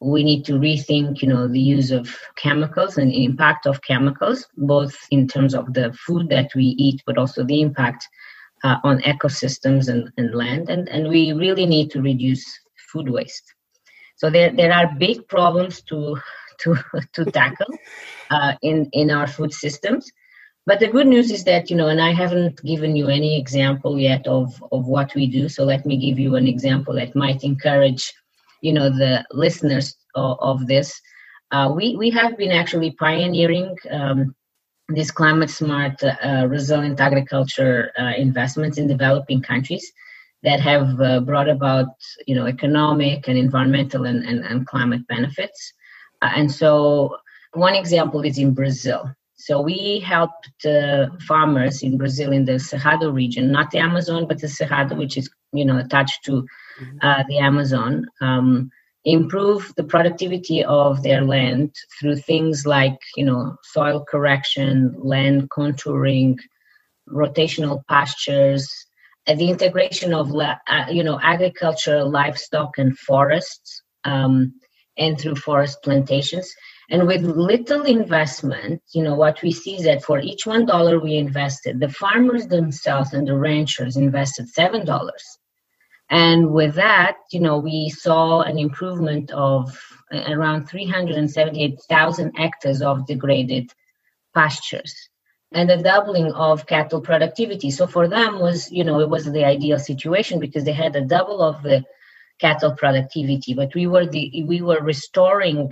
we 0.00 0.24
need 0.24 0.44
to 0.46 0.54
rethink, 0.54 1.22
you 1.22 1.28
know, 1.28 1.46
the 1.46 1.60
use 1.60 1.90
of 1.90 2.14
chemicals 2.36 2.98
and 2.98 3.10
the 3.10 3.24
impact 3.24 3.66
of 3.66 3.82
chemicals, 3.82 4.46
both 4.56 4.96
in 5.10 5.28
terms 5.28 5.54
of 5.54 5.72
the 5.74 5.92
food 6.06 6.28
that 6.30 6.50
we 6.54 6.64
eat, 6.64 7.02
but 7.06 7.18
also 7.18 7.44
the 7.44 7.60
impact 7.60 8.06
uh, 8.64 8.76
on 8.82 9.00
ecosystems 9.02 9.88
and, 9.88 10.10
and 10.16 10.34
land. 10.34 10.70
And, 10.70 10.88
and 10.88 11.08
we 11.08 11.32
really 11.32 11.66
need 11.66 11.90
to 11.92 12.02
reduce 12.02 12.44
food 12.92 13.08
waste. 13.08 13.54
So 14.22 14.30
there, 14.30 14.52
there 14.52 14.72
are 14.72 14.94
big 14.98 15.26
problems 15.26 15.82
to 15.90 16.16
to 16.60 16.76
to 17.14 17.24
tackle 17.24 17.74
uh, 18.30 18.52
in 18.62 18.88
in 18.92 19.10
our 19.10 19.26
food 19.26 19.52
systems. 19.52 20.08
But 20.64 20.78
the 20.78 20.86
good 20.86 21.08
news 21.08 21.32
is 21.32 21.42
that 21.42 21.70
you 21.70 21.76
know, 21.76 21.88
and 21.88 22.00
I 22.00 22.12
haven't 22.12 22.62
given 22.62 22.94
you 22.94 23.08
any 23.08 23.36
example 23.36 23.98
yet 23.98 24.24
of 24.28 24.62
of 24.70 24.86
what 24.86 25.12
we 25.16 25.26
do. 25.26 25.48
So 25.48 25.64
let 25.64 25.84
me 25.84 25.96
give 25.96 26.20
you 26.20 26.36
an 26.36 26.46
example 26.46 26.94
that 26.94 27.16
might 27.16 27.42
encourage, 27.42 28.14
you 28.60 28.72
know, 28.72 28.90
the 28.90 29.24
listeners 29.32 29.96
of, 30.14 30.38
of 30.40 30.68
this. 30.68 30.88
Uh, 31.50 31.72
we 31.74 31.96
we 31.96 32.08
have 32.10 32.38
been 32.38 32.52
actually 32.52 32.92
pioneering 32.92 33.74
um, 33.90 34.36
this 34.88 35.10
climate 35.10 35.50
smart, 35.50 36.00
uh, 36.04 36.46
resilient 36.46 37.00
agriculture 37.00 37.90
uh, 37.98 38.12
investments 38.16 38.78
in 38.78 38.86
developing 38.86 39.42
countries 39.42 39.92
that 40.42 40.60
have 40.60 41.00
uh, 41.00 41.20
brought 41.20 41.48
about 41.48 41.88
you 42.26 42.34
know 42.34 42.46
economic 42.46 43.28
and 43.28 43.38
environmental 43.38 44.04
and, 44.04 44.24
and, 44.24 44.44
and 44.44 44.66
climate 44.66 45.06
benefits 45.08 45.72
uh, 46.22 46.30
and 46.34 46.50
so 46.50 47.16
one 47.54 47.74
example 47.74 48.22
is 48.22 48.38
in 48.38 48.52
brazil 48.52 49.10
so 49.34 49.60
we 49.60 49.98
helped 49.98 50.66
uh, 50.66 51.06
farmers 51.26 51.82
in 51.82 51.96
brazil 51.96 52.32
in 52.32 52.44
the 52.44 52.58
cerrado 52.58 53.12
region 53.12 53.50
not 53.52 53.70
the 53.70 53.78
amazon 53.78 54.26
but 54.26 54.40
the 54.40 54.46
cerrado 54.46 54.96
which 54.96 55.16
is 55.16 55.30
you 55.52 55.64
know 55.64 55.78
attached 55.78 56.24
to 56.24 56.32
mm-hmm. 56.32 56.98
uh, 57.02 57.22
the 57.28 57.38
amazon 57.38 58.06
um, 58.20 58.70
improve 59.04 59.72
the 59.76 59.84
productivity 59.84 60.64
of 60.64 61.02
their 61.02 61.24
land 61.24 61.74
through 61.98 62.16
things 62.16 62.66
like 62.66 62.98
you 63.16 63.24
know 63.24 63.56
soil 63.62 64.04
correction 64.08 64.94
land 64.98 65.50
contouring 65.50 66.38
rotational 67.08 67.82
pastures 67.88 68.86
the 69.26 69.48
integration 69.48 70.12
of 70.12 70.34
uh, 70.34 70.56
you 70.90 71.04
know 71.04 71.18
agriculture, 71.22 72.04
livestock, 72.04 72.78
and 72.78 72.98
forests, 72.98 73.82
um, 74.04 74.54
and 74.96 75.18
through 75.18 75.36
forest 75.36 75.78
plantations. 75.82 76.52
And 76.90 77.06
with 77.06 77.22
little 77.22 77.84
investment, 77.84 78.82
you 78.92 79.02
know 79.02 79.14
what 79.14 79.40
we 79.42 79.52
see 79.52 79.76
is 79.76 79.84
that 79.84 80.02
for 80.02 80.18
each 80.20 80.44
one 80.46 80.66
dollar 80.66 80.98
we 80.98 81.16
invested, 81.16 81.80
the 81.80 81.88
farmers 81.88 82.46
themselves 82.48 83.12
and 83.12 83.26
the 83.26 83.36
ranchers 83.36 83.96
invested 83.96 84.48
seven 84.48 84.84
dollars. 84.84 85.24
And 86.10 86.50
with 86.50 86.74
that, 86.74 87.16
you 87.30 87.40
know, 87.40 87.58
we 87.58 87.88
saw 87.88 88.42
an 88.42 88.58
improvement 88.58 89.30
of 89.30 89.74
around 90.12 90.66
378,000 90.66 92.32
hectares 92.36 92.82
of 92.82 93.06
degraded 93.06 93.70
pastures 94.34 94.94
and 95.54 95.70
a 95.70 95.82
doubling 95.82 96.32
of 96.32 96.66
cattle 96.66 97.00
productivity. 97.00 97.70
So 97.70 97.86
for 97.86 98.08
them 98.08 98.38
was, 98.40 98.70
you 98.70 98.84
know, 98.84 99.00
it 99.00 99.08
was 99.08 99.24
the 99.24 99.44
ideal 99.44 99.78
situation 99.78 100.40
because 100.40 100.64
they 100.64 100.72
had 100.72 100.96
a 100.96 101.04
double 101.04 101.42
of 101.42 101.62
the 101.62 101.84
cattle 102.40 102.74
productivity. 102.74 103.54
But 103.54 103.74
we 103.74 103.86
were 103.86 104.06
the 104.06 104.44
we 104.44 104.62
were 104.62 104.82
restoring, 104.82 105.70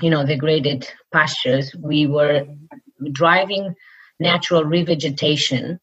you 0.00 0.10
know, 0.10 0.24
degraded 0.24 0.88
pastures. 1.12 1.74
We 1.74 2.06
were 2.06 2.46
driving 3.12 3.74
natural 4.18 4.64
revegetation. 4.64 5.78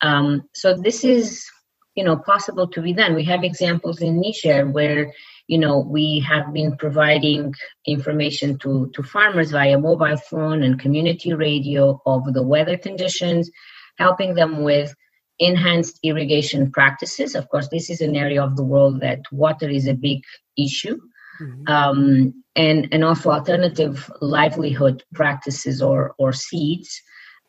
Um, 0.00 0.48
so 0.54 0.76
this 0.76 1.04
is, 1.04 1.44
you 1.94 2.04
know, 2.04 2.16
possible 2.16 2.68
to 2.68 2.82
be 2.82 2.92
done. 2.92 3.14
We 3.14 3.24
have 3.24 3.42
examples 3.42 4.00
in 4.00 4.20
Niger 4.20 4.66
where 4.70 5.12
you 5.48 5.58
know, 5.58 5.78
we 5.78 6.20
have 6.20 6.52
been 6.52 6.76
providing 6.76 7.54
information 7.86 8.58
to, 8.58 8.90
to 8.94 9.02
farmers 9.02 9.50
via 9.50 9.78
mobile 9.78 10.18
phone 10.18 10.62
and 10.62 10.78
community 10.78 11.32
radio 11.32 12.00
of 12.04 12.32
the 12.34 12.42
weather 12.42 12.76
conditions, 12.76 13.50
helping 13.96 14.34
them 14.34 14.62
with 14.62 14.94
enhanced 15.38 15.98
irrigation 16.02 16.70
practices. 16.70 17.34
Of 17.34 17.48
course, 17.48 17.68
this 17.68 17.88
is 17.88 18.02
an 18.02 18.14
area 18.14 18.42
of 18.42 18.56
the 18.56 18.64
world 18.64 19.00
that 19.00 19.20
water 19.32 19.68
is 19.68 19.88
a 19.88 19.94
big 19.94 20.22
issue. 20.56 20.98
Mm-hmm. 21.40 21.72
Um, 21.72 22.44
and, 22.54 22.88
and 22.92 23.04
also 23.04 23.30
alternative 23.30 24.10
livelihood 24.20 25.04
practices 25.14 25.80
or, 25.80 26.14
or 26.18 26.32
seeds. 26.32 27.00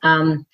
Um, 0.04 0.46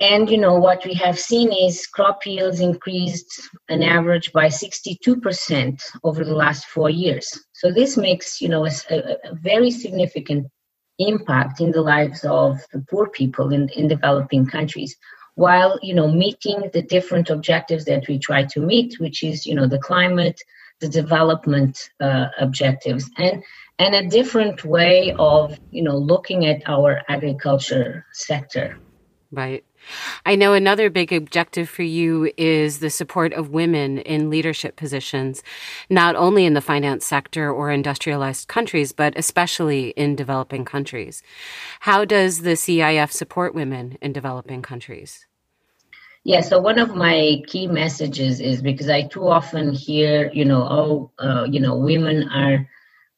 and 0.00 0.30
you 0.30 0.38
know 0.38 0.54
what 0.58 0.84
we 0.84 0.94
have 0.94 1.18
seen 1.18 1.52
is 1.52 1.86
crop 1.86 2.24
yields 2.24 2.60
increased 2.60 3.48
an 3.68 3.82
average 3.82 4.32
by 4.32 4.46
62% 4.46 5.82
over 6.04 6.24
the 6.24 6.34
last 6.34 6.66
four 6.66 6.88
years. 6.88 7.28
So 7.52 7.72
this 7.72 7.96
makes 7.96 8.40
you 8.40 8.48
know 8.48 8.66
a, 8.66 8.70
a 8.90 9.34
very 9.34 9.70
significant 9.70 10.46
impact 10.98 11.60
in 11.60 11.70
the 11.70 11.82
lives 11.82 12.24
of 12.24 12.58
the 12.72 12.84
poor 12.90 13.08
people 13.08 13.52
in, 13.52 13.68
in 13.70 13.88
developing 13.88 14.46
countries 14.46 14.96
while 15.38 15.78
you 15.82 15.94
know 15.94 16.10
meeting 16.10 16.68
the 16.72 16.82
different 16.82 17.30
objectives 17.30 17.84
that 17.84 18.08
we 18.08 18.18
try 18.18 18.42
to 18.42 18.60
meet 18.60 18.98
which 18.98 19.22
is 19.22 19.46
you 19.46 19.54
know 19.54 19.68
the 19.68 19.78
climate 19.78 20.40
the 20.80 20.88
development 20.88 21.90
uh, 22.00 22.26
objectives 22.40 23.08
and 23.18 23.44
and 23.78 23.94
a 23.94 24.08
different 24.08 24.64
way 24.64 25.14
of 25.16 25.56
you 25.70 25.82
know 25.82 25.96
looking 25.96 26.46
at 26.46 26.60
our 26.66 27.02
agriculture 27.08 28.04
sector 28.12 28.76
right 29.30 29.64
I 30.26 30.34
know 30.34 30.52
another 30.52 30.90
big 30.90 31.12
objective 31.12 31.68
for 31.68 31.82
you 31.82 32.32
is 32.36 32.78
the 32.78 32.90
support 32.90 33.32
of 33.32 33.50
women 33.50 33.98
in 33.98 34.30
leadership 34.30 34.76
positions, 34.76 35.42
not 35.88 36.16
only 36.16 36.44
in 36.44 36.54
the 36.54 36.60
finance 36.60 37.06
sector 37.06 37.50
or 37.50 37.70
industrialized 37.70 38.48
countries, 38.48 38.92
but 38.92 39.14
especially 39.16 39.90
in 39.90 40.16
developing 40.16 40.64
countries. 40.64 41.22
How 41.80 42.04
does 42.04 42.42
the 42.42 42.56
CIF 42.56 43.10
support 43.12 43.54
women 43.54 43.98
in 44.00 44.12
developing 44.12 44.62
countries? 44.62 45.26
Yeah, 46.24 46.40
so 46.40 46.60
one 46.60 46.78
of 46.78 46.94
my 46.94 47.42
key 47.46 47.66
messages 47.66 48.40
is 48.40 48.60
because 48.60 48.88
I 48.88 49.02
too 49.02 49.28
often 49.28 49.72
hear, 49.72 50.30
you 50.32 50.44
know, 50.44 50.62
oh, 50.62 51.10
uh, 51.18 51.44
you 51.44 51.60
know, 51.60 51.76
women 51.76 52.28
are 52.28 52.68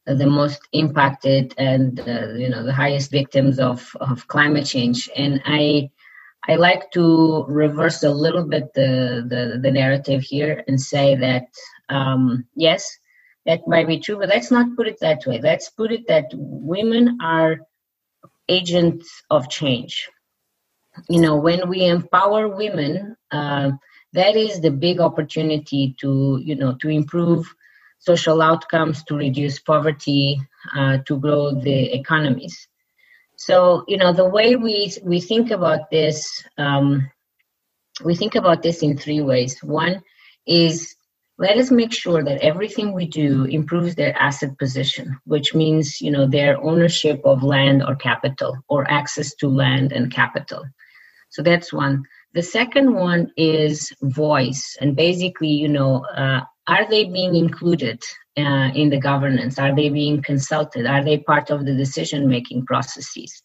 the 0.06 0.26
most 0.26 0.60
impacted 0.72 1.54
and 1.58 2.00
uh, 2.00 2.32
you 2.34 2.48
know 2.48 2.64
the 2.64 2.72
highest 2.72 3.10
victims 3.10 3.58
of 3.58 3.94
of 4.00 4.26
climate 4.28 4.66
change, 4.66 5.08
and 5.16 5.40
I 5.44 5.90
I 6.48 6.56
like 6.56 6.90
to 6.92 7.44
reverse 7.48 8.02
a 8.02 8.10
little 8.10 8.44
bit 8.44 8.72
the, 8.74 9.24
the, 9.28 9.60
the 9.60 9.70
narrative 9.70 10.22
here 10.22 10.64
and 10.66 10.80
say 10.80 11.14
that, 11.16 11.44
um, 11.88 12.46
yes, 12.54 12.98
that 13.46 13.66
might 13.66 13.86
be 13.86 14.00
true, 14.00 14.18
but 14.18 14.28
let's 14.28 14.50
not 14.50 14.76
put 14.76 14.86
it 14.86 14.98
that 15.00 15.26
way. 15.26 15.40
Let's 15.42 15.70
put 15.70 15.92
it 15.92 16.06
that 16.08 16.30
women 16.32 17.18
are 17.22 17.58
agents 18.48 19.22
of 19.30 19.48
change. 19.48 20.08
You 21.08 21.20
know, 21.20 21.36
when 21.36 21.68
we 21.68 21.84
empower 21.84 22.48
women, 22.48 23.16
uh, 23.30 23.72
that 24.12 24.36
is 24.36 24.60
the 24.60 24.70
big 24.70 25.00
opportunity 25.00 25.94
to, 26.00 26.40
you 26.42 26.56
know, 26.56 26.74
to 26.80 26.88
improve 26.88 27.54
social 27.98 28.42
outcomes, 28.42 29.04
to 29.04 29.14
reduce 29.14 29.60
poverty, 29.60 30.40
uh, 30.74 30.98
to 31.06 31.18
grow 31.18 31.52
the 31.52 31.92
economies. 31.94 32.66
So 33.40 33.84
you 33.88 33.96
know 33.96 34.12
the 34.12 34.28
way 34.28 34.54
we 34.54 34.92
we 35.02 35.18
think 35.18 35.50
about 35.50 35.90
this, 35.90 36.44
um, 36.58 37.10
we 38.04 38.14
think 38.14 38.34
about 38.34 38.62
this 38.62 38.82
in 38.82 38.98
three 38.98 39.22
ways. 39.22 39.58
One 39.62 40.02
is 40.46 40.94
let 41.38 41.56
us 41.56 41.70
make 41.70 41.90
sure 41.90 42.22
that 42.22 42.42
everything 42.42 42.92
we 42.92 43.06
do 43.06 43.44
improves 43.44 43.94
their 43.94 44.14
asset 44.20 44.58
position, 44.58 45.18
which 45.24 45.54
means 45.54 46.02
you 46.02 46.10
know 46.10 46.26
their 46.26 46.62
ownership 46.62 47.22
of 47.24 47.42
land 47.42 47.82
or 47.82 47.96
capital 47.96 48.58
or 48.68 48.88
access 48.90 49.34
to 49.36 49.48
land 49.48 49.92
and 49.92 50.12
capital. 50.12 50.62
So 51.30 51.42
that's 51.42 51.72
one. 51.72 52.02
The 52.34 52.42
second 52.42 52.92
one 52.92 53.32
is 53.38 53.90
voice, 54.02 54.76
and 54.82 54.94
basically, 54.94 55.48
you 55.48 55.68
know, 55.68 56.04
uh, 56.14 56.42
are 56.66 56.86
they 56.90 57.04
being 57.04 57.36
included 57.36 58.02
uh, 58.36 58.70
in 58.74 58.90
the 58.90 59.00
governance? 59.00 59.58
Are 59.58 59.74
they 59.74 59.88
being 59.88 60.22
consulted? 60.22 60.86
Are 60.86 61.04
they 61.04 61.18
part 61.18 61.50
of 61.50 61.64
the 61.64 61.74
decision 61.74 62.28
making 62.28 62.66
processes? 62.66 63.42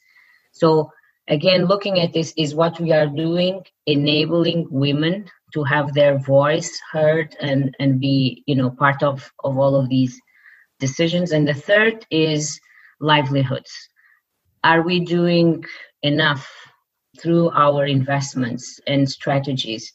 So, 0.51 0.91
again, 1.27 1.65
looking 1.65 1.99
at 1.99 2.13
this 2.13 2.33
is 2.37 2.55
what 2.55 2.79
we 2.79 2.91
are 2.91 3.07
doing, 3.07 3.63
enabling 3.85 4.67
women 4.69 5.25
to 5.53 5.63
have 5.63 5.93
their 5.93 6.17
voice 6.19 6.79
heard 6.91 7.35
and, 7.39 7.75
and 7.79 7.99
be, 7.99 8.43
you 8.45 8.55
know, 8.55 8.69
part 8.69 9.03
of, 9.03 9.31
of 9.43 9.57
all 9.57 9.75
of 9.75 9.89
these 9.89 10.19
decisions. 10.79 11.31
And 11.31 11.47
the 11.47 11.53
third 11.53 12.05
is 12.11 12.59
livelihoods. 12.99 13.71
Are 14.63 14.81
we 14.81 14.99
doing 14.99 15.63
enough 16.03 16.49
through 17.21 17.49
our 17.51 17.85
investments 17.85 18.79
and 18.87 19.09
strategies 19.09 19.93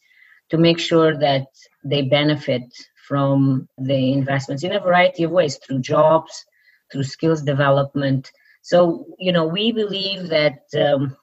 to 0.50 0.59
make 0.59 0.79
sure 0.79 1.16
that 1.18 1.46
they 1.85 2.03
benefit 2.03 2.62
from 3.11 3.68
the 3.77 4.12
investments 4.12 4.62
in 4.62 4.70
a 4.73 4.79
variety 4.79 5.25
of 5.25 5.33
ways 5.33 5.57
through 5.57 5.81
jobs, 5.81 6.44
through 6.92 7.03
skills 7.03 7.42
development. 7.42 8.31
So, 8.62 9.05
you 9.18 9.33
know, 9.33 9.46
we 9.49 9.73
believe 9.73 10.29
that 10.29 10.61
um, 10.81 11.16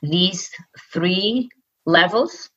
these 0.00 0.50
three 0.94 1.50
levels 1.84 2.48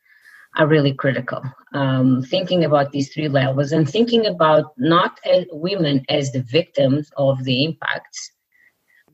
are 0.55 0.65
really 0.65 0.93
critical. 0.93 1.41
Um, 1.73 2.23
thinking 2.23 2.63
about 2.63 2.93
these 2.93 3.13
three 3.13 3.27
levels 3.27 3.73
and 3.73 3.89
thinking 3.89 4.27
about 4.27 4.71
not 4.77 5.19
as 5.25 5.43
women 5.51 6.05
as 6.07 6.31
the 6.31 6.43
victims 6.43 7.11
of 7.17 7.43
the 7.43 7.65
impacts, 7.65 8.31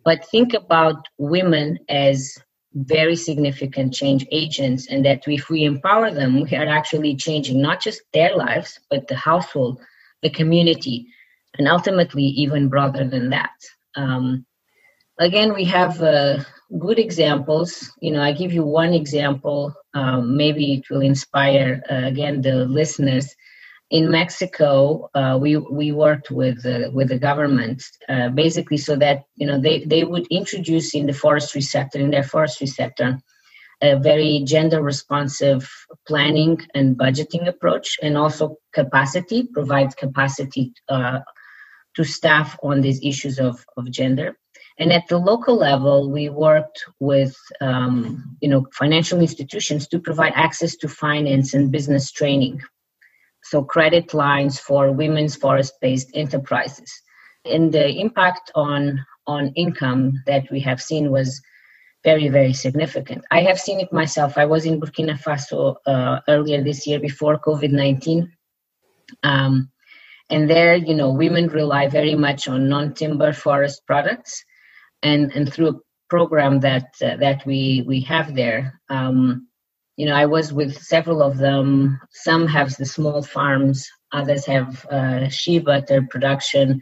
but 0.05 0.29
think 0.29 0.53
about 0.53 1.07
women 1.17 1.79
as 1.89 2.37
very 2.73 3.15
significant 3.15 3.93
change 3.93 4.25
agents 4.31 4.87
and 4.87 5.03
that 5.03 5.27
if 5.27 5.49
we 5.49 5.63
empower 5.63 6.11
them 6.11 6.41
we 6.41 6.55
are 6.55 6.67
actually 6.67 7.15
changing 7.15 7.61
not 7.61 7.81
just 7.81 8.01
their 8.13 8.35
lives 8.35 8.79
but 8.89 9.07
the 9.07 9.15
household 9.15 9.79
the 10.21 10.29
community 10.29 11.07
and 11.57 11.67
ultimately 11.67 12.23
even 12.23 12.69
broader 12.69 13.07
than 13.07 13.29
that. 13.29 13.55
Um, 13.95 14.45
again 15.19 15.53
we 15.53 15.65
have 15.65 16.01
uh, 16.01 16.43
good 16.79 16.99
examples. 16.99 17.91
You 18.01 18.11
know 18.11 18.21
i 18.21 18.31
give 18.31 18.53
you 18.53 18.63
one 18.63 18.93
example. 18.93 19.73
Um, 19.93 20.37
maybe 20.37 20.73
it 20.73 20.89
will 20.89 21.01
inspire 21.01 21.81
uh, 21.91 22.07
again 22.07 22.41
the 22.41 22.65
listeners 22.65 23.35
in 23.91 24.11
Mexico, 24.11 25.09
uh, 25.15 25.37
we 25.41 25.57
we 25.57 25.91
worked 25.91 26.29
with 26.29 26.63
uh, 26.65 26.91
with 26.93 27.09
the 27.09 27.17
government 27.17 27.83
uh, 28.07 28.29
basically 28.29 28.77
so 28.77 28.95
that 28.95 29.23
you 29.35 29.47
know 29.47 29.59
they 29.59 29.83
they 29.85 30.03
would 30.03 30.27
introduce 30.29 30.93
in 30.93 31.07
the 31.07 31.13
forestry 31.13 31.61
sector 31.61 31.99
in 31.99 32.11
their 32.11 32.23
forestry 32.23 32.67
sector 32.67 33.19
a 33.81 33.97
very 33.97 34.43
gender 34.45 34.81
responsive 34.81 35.71
planning 36.05 36.59
and 36.75 36.97
budgeting 36.97 37.47
approach, 37.47 37.97
and 38.03 38.17
also 38.17 38.57
capacity 38.73 39.47
provide 39.53 39.95
capacity 39.97 40.73
uh, 40.89 41.19
to 41.95 42.03
staff 42.03 42.59
on 42.61 42.81
these 42.81 42.99
issues 43.03 43.39
of 43.39 43.65
of 43.75 43.89
gender. 43.89 44.37
And 44.77 44.93
at 44.93 45.07
the 45.09 45.17
local 45.17 45.57
level, 45.57 46.09
we 46.11 46.29
worked 46.29 46.85
with 46.99 47.35
um, 47.59 48.37
you 48.39 48.49
know 48.49 48.67
financial 48.71 49.19
institutions 49.19 49.87
to 49.87 49.99
provide 49.99 50.33
access 50.35 50.75
to 50.75 50.87
finance 50.87 51.55
and 51.55 51.71
business 51.71 52.11
training 52.11 52.61
so 53.49 53.63
credit 53.63 54.13
lines 54.13 54.59
for 54.59 54.91
women's 54.91 55.35
forest-based 55.35 56.09
enterprises. 56.13 56.91
And 57.45 57.73
the 57.73 57.87
impact 58.05 58.51
on 58.55 59.05
on 59.25 59.53
income 59.55 60.01
that 60.25 60.45
we 60.51 60.59
have 60.61 60.81
seen 60.81 61.11
was 61.11 61.41
very 62.03 62.29
very 62.29 62.53
significant. 62.53 63.25
I 63.31 63.41
have 63.41 63.59
seen 63.59 63.79
it 63.79 63.91
myself. 63.91 64.37
I 64.37 64.45
was 64.45 64.65
in 64.65 64.79
Burkina 64.79 65.15
Faso 65.23 65.75
uh, 65.85 66.19
earlier 66.27 66.63
this 66.63 66.87
year 66.87 66.99
before 66.99 67.39
COVID 67.39 67.71
nineteen. 67.71 68.31
Um, 69.23 69.71
and 70.29 70.47
there, 70.47 70.75
you 70.75 70.93
know, 70.93 71.11
women 71.11 71.47
rely 71.47 71.89
very 71.89 72.15
much 72.15 72.47
on 72.47 72.69
non-timber 72.69 73.33
forest 73.33 73.81
products, 73.87 74.43
and 75.01 75.31
and 75.35 75.51
through 75.51 75.69
a 75.69 75.79
program 76.09 76.59
that 76.59 76.87
uh, 77.01 77.17
that 77.17 77.45
we 77.45 77.83
we 77.87 78.01
have 78.01 78.35
there, 78.35 78.79
um, 78.89 79.48
you 79.99 80.05
know, 80.05 80.15
I 80.15 80.27
was 80.27 80.53
with 80.53 80.81
several 80.81 81.21
of 81.21 81.39
them. 81.39 81.99
Some 82.11 82.47
have 82.47 82.73
the 82.77 82.85
small 82.85 83.21
farms, 83.21 83.85
others 84.13 84.45
have 84.45 84.85
uh, 84.85 85.27
shea 85.27 85.59
butter 85.59 86.07
production, 86.09 86.81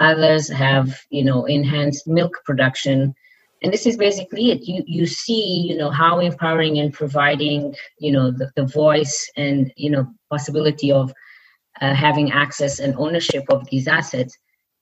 others 0.00 0.50
have, 0.50 1.00
you 1.08 1.24
know, 1.24 1.46
enhanced 1.46 2.06
milk 2.06 2.34
production. 2.44 3.14
And 3.62 3.72
this 3.72 3.86
is 3.86 3.96
basically 3.96 4.50
it. 4.50 4.68
You 4.68 4.82
you 4.86 5.06
see, 5.06 5.66
you 5.66 5.78
know, 5.78 5.90
how 5.90 6.20
empowering 6.20 6.78
and 6.78 6.92
providing, 6.92 7.74
you 8.00 8.12
know, 8.12 8.30
the, 8.30 8.50
the 8.54 8.66
voice 8.66 9.30
and 9.34 9.72
you 9.76 9.88
know 9.88 10.06
possibility 10.30 10.92
of 10.92 11.10
uh, 11.80 11.94
having 11.94 12.30
access 12.32 12.80
and 12.80 12.94
ownership 12.98 13.44
of 13.48 13.66
these 13.70 13.88
assets 13.88 14.36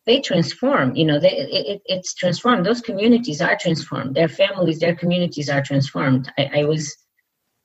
they 0.06 0.20
transform 0.20 0.94
you 0.94 1.04
know 1.04 1.18
they, 1.18 1.32
it, 1.36 1.82
it's 1.86 2.14
transformed 2.14 2.64
those 2.64 2.80
communities 2.80 3.40
are 3.42 3.58
transformed 3.60 4.14
their 4.14 4.28
families 4.28 4.78
their 4.78 4.94
communities 4.94 5.50
are 5.50 5.62
transformed 5.62 6.32
i, 6.38 6.60
I 6.60 6.64
was 6.64 6.96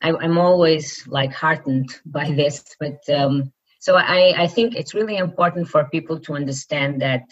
I, 0.01 0.09
am 0.09 0.37
always 0.37 1.05
like 1.07 1.33
heartened 1.33 1.89
by 2.05 2.31
this. 2.35 2.63
But 2.79 2.99
um, 3.09 3.51
so 3.79 3.95
I, 3.95 4.43
I 4.43 4.47
think 4.47 4.75
it's 4.75 4.93
really 4.93 5.17
important 5.17 5.67
for 5.67 5.85
people 5.85 6.19
to 6.21 6.33
understand 6.33 7.01
that 7.01 7.23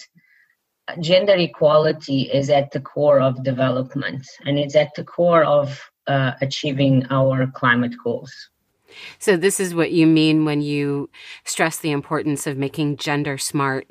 gender 0.99 1.35
equality 1.35 2.23
is 2.23 2.49
at 2.49 2.71
the 2.71 2.81
core 2.81 3.21
of 3.21 3.43
development 3.43 4.25
and 4.45 4.57
it's 4.57 4.75
at 4.75 4.93
the 4.95 5.03
core 5.03 5.43
of 5.43 5.79
uh, 6.07 6.31
achieving 6.41 7.05
our 7.11 7.47
climate 7.47 7.93
goals. 8.03 8.33
So, 9.19 9.37
this 9.37 9.59
is 9.59 9.75
what 9.75 9.91
you 9.91 10.07
mean 10.07 10.45
when 10.45 10.61
you 10.61 11.11
stress 11.45 11.77
the 11.77 11.91
importance 11.91 12.47
of 12.47 12.57
making 12.57 12.97
gender 12.97 13.37
smart 13.37 13.87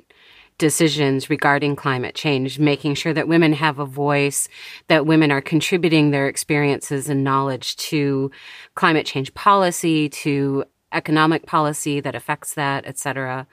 decisions 0.58 1.30
regarding 1.30 1.76
climate 1.76 2.14
change, 2.14 2.58
making 2.58 2.94
sure 2.94 3.14
that 3.14 3.28
women 3.28 3.52
have 3.52 3.78
a 3.78 3.86
voice, 3.86 4.48
that 4.88 5.06
women 5.06 5.30
are 5.30 5.40
contributing 5.40 6.10
their 6.10 6.26
experiences 6.26 7.08
and 7.08 7.24
knowledge 7.24 7.76
to 7.76 8.30
climate 8.74 9.06
change 9.06 9.32
policy, 9.34 10.08
to 10.08 10.64
economic 10.92 11.46
policy 11.46 12.00
that 12.00 12.14
affects 12.14 12.54
that, 12.54 12.84
etc. 12.86 13.46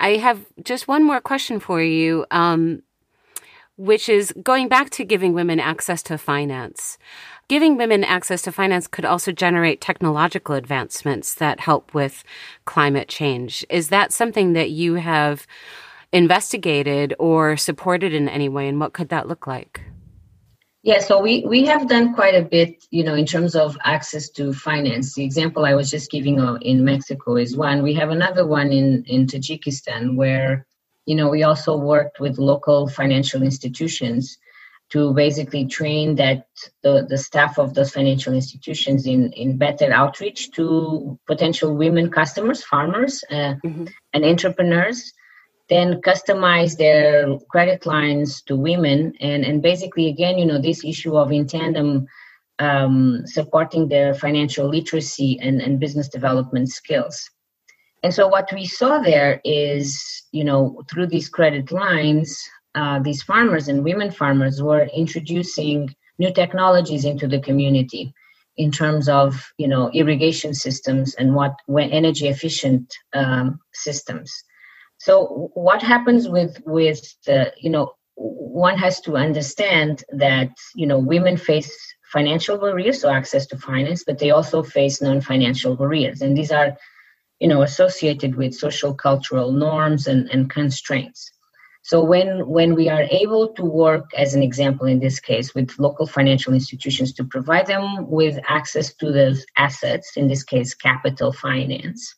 I 0.00 0.16
have 0.16 0.46
just 0.62 0.88
one 0.88 1.02
more 1.02 1.20
question 1.20 1.58
for 1.60 1.82
you, 1.82 2.26
um, 2.30 2.82
which 3.76 4.08
is 4.08 4.32
going 4.42 4.68
back 4.68 4.90
to 4.90 5.04
giving 5.04 5.32
women 5.32 5.58
access 5.58 6.02
to 6.04 6.18
finance. 6.18 6.98
Giving 7.48 7.76
women 7.76 8.04
access 8.04 8.42
to 8.42 8.52
finance 8.52 8.86
could 8.86 9.04
also 9.04 9.32
generate 9.32 9.80
technological 9.80 10.54
advancements 10.54 11.34
that 11.34 11.60
help 11.60 11.92
with 11.92 12.24
climate 12.64 13.08
change. 13.08 13.66
Is 13.68 13.88
that 13.88 14.12
something 14.12 14.52
that 14.54 14.70
you 14.70 14.94
have 14.94 15.46
investigated 16.14 17.12
or 17.18 17.56
supported 17.56 18.14
in 18.14 18.28
any 18.28 18.48
way, 18.48 18.68
and 18.68 18.78
what 18.78 18.92
could 18.92 19.08
that 19.08 19.26
look 19.26 19.46
like? 19.46 19.82
Yeah, 20.84 21.00
so 21.00 21.20
we, 21.20 21.44
we 21.46 21.64
have 21.64 21.88
done 21.88 22.14
quite 22.14 22.34
a 22.34 22.42
bit, 22.42 22.84
you 22.90 23.02
know, 23.02 23.14
in 23.14 23.26
terms 23.26 23.56
of 23.56 23.76
access 23.82 24.28
to 24.30 24.52
finance. 24.52 25.14
The 25.14 25.24
example 25.24 25.64
I 25.64 25.74
was 25.74 25.90
just 25.90 26.10
giving 26.10 26.38
in 26.60 26.84
Mexico 26.84 27.36
is 27.36 27.56
one. 27.56 27.82
We 27.82 27.94
have 27.94 28.10
another 28.10 28.46
one 28.46 28.70
in, 28.70 29.02
in 29.06 29.26
Tajikistan 29.26 30.14
where, 30.14 30.66
you 31.06 31.16
know, 31.16 31.30
we 31.30 31.42
also 31.42 31.76
worked 31.76 32.20
with 32.20 32.38
local 32.38 32.86
financial 32.86 33.42
institutions 33.42 34.38
to 34.90 35.14
basically 35.14 35.66
train 35.66 36.16
that 36.16 36.46
the, 36.82 37.06
the 37.08 37.18
staff 37.18 37.58
of 37.58 37.74
those 37.74 37.90
financial 37.90 38.34
institutions 38.34 39.06
in, 39.06 39.32
in 39.32 39.56
better 39.56 39.90
outreach 39.90 40.52
to 40.52 41.18
potential 41.26 41.74
women 41.74 42.10
customers, 42.10 42.62
farmers, 42.62 43.24
uh, 43.30 43.54
mm-hmm. 43.64 43.86
and 44.12 44.24
entrepreneurs 44.24 45.14
then 45.68 46.00
customize 46.02 46.76
their 46.76 47.38
credit 47.50 47.86
lines 47.86 48.42
to 48.42 48.56
women. 48.56 49.14
And 49.20 49.44
and 49.44 49.62
basically 49.62 50.08
again 50.08 50.38
you 50.38 50.46
know 50.46 50.60
this 50.60 50.84
issue 50.84 51.16
of 51.16 51.32
in 51.32 51.46
tandem 51.46 52.06
um, 52.58 53.22
supporting 53.26 53.88
their 53.88 54.14
financial 54.14 54.68
literacy 54.68 55.38
and, 55.40 55.60
and 55.60 55.80
business 55.80 56.08
development 56.08 56.70
skills. 56.70 57.30
And 58.04 58.14
so 58.14 58.28
what 58.28 58.52
we 58.52 58.66
saw 58.66 59.00
there 59.00 59.40
is 59.44 60.22
you 60.32 60.44
know 60.44 60.82
through 60.90 61.06
these 61.06 61.28
credit 61.28 61.72
lines 61.72 62.38
uh, 62.74 62.98
these 62.98 63.22
farmers 63.22 63.68
and 63.68 63.84
women 63.84 64.10
farmers 64.10 64.62
were 64.62 64.88
introducing 64.94 65.94
new 66.18 66.32
technologies 66.32 67.04
into 67.04 67.28
the 67.28 67.40
community 67.40 68.12
in 68.56 68.70
terms 68.70 69.08
of 69.08 69.52
you 69.58 69.68
know 69.68 69.90
irrigation 69.92 70.54
systems 70.54 71.14
and 71.14 71.34
what 71.34 71.54
energy 71.78 72.28
efficient 72.28 72.92
um, 73.14 73.58
systems 73.72 74.44
so 75.04 75.50
what 75.52 75.82
happens 75.82 76.30
with 76.30 76.62
with 76.64 77.02
the, 77.26 77.52
you 77.58 77.68
know 77.68 77.92
one 78.16 78.78
has 78.78 79.00
to 79.02 79.16
understand 79.16 80.02
that 80.08 80.48
you 80.74 80.86
know 80.86 80.98
women 80.98 81.36
face 81.36 81.70
financial 82.10 82.56
barriers, 82.56 83.02
so 83.02 83.10
access 83.10 83.44
to 83.48 83.58
finance, 83.58 84.02
but 84.02 84.18
they 84.18 84.30
also 84.30 84.62
face 84.62 85.02
non-financial 85.02 85.76
barriers, 85.76 86.22
and 86.22 86.34
these 86.34 86.50
are 86.50 86.74
you 87.38 87.48
know 87.48 87.60
associated 87.60 88.36
with 88.36 88.54
social 88.54 88.94
cultural 88.94 89.52
norms 89.52 90.06
and, 90.06 90.30
and 90.30 90.48
constraints. 90.48 91.30
So 91.82 92.02
when 92.02 92.48
when 92.48 92.74
we 92.74 92.88
are 92.88 93.06
able 93.10 93.48
to 93.58 93.62
work, 93.62 94.06
as 94.16 94.32
an 94.34 94.42
example 94.42 94.86
in 94.86 95.00
this 95.00 95.20
case, 95.20 95.54
with 95.54 95.78
local 95.78 96.06
financial 96.06 96.54
institutions 96.54 97.12
to 97.14 97.24
provide 97.24 97.66
them 97.66 98.10
with 98.10 98.38
access 98.48 98.94
to 98.94 99.12
those 99.12 99.44
assets, 99.58 100.16
in 100.16 100.28
this 100.28 100.44
case, 100.44 100.72
capital 100.72 101.30
finance, 101.30 102.14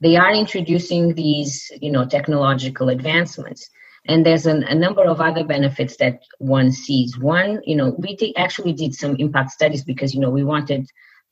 they 0.00 0.16
are 0.16 0.32
introducing 0.32 1.14
these 1.14 1.70
you 1.80 1.90
know 1.90 2.06
technological 2.06 2.88
advancements. 2.88 3.68
And 4.06 4.24
there's 4.24 4.46
an, 4.46 4.62
a 4.62 4.74
number 4.74 5.04
of 5.04 5.20
other 5.20 5.44
benefits 5.44 5.96
that 5.98 6.20
one 6.38 6.72
sees. 6.72 7.18
One 7.18 7.60
you 7.64 7.76
know 7.76 7.94
we 7.98 8.16
did, 8.16 8.32
actually 8.36 8.72
did 8.72 8.94
some 8.94 9.16
impact 9.16 9.50
studies 9.50 9.84
because 9.84 10.14
you 10.14 10.20
know 10.20 10.30
we 10.30 10.44
wanted 10.44 10.86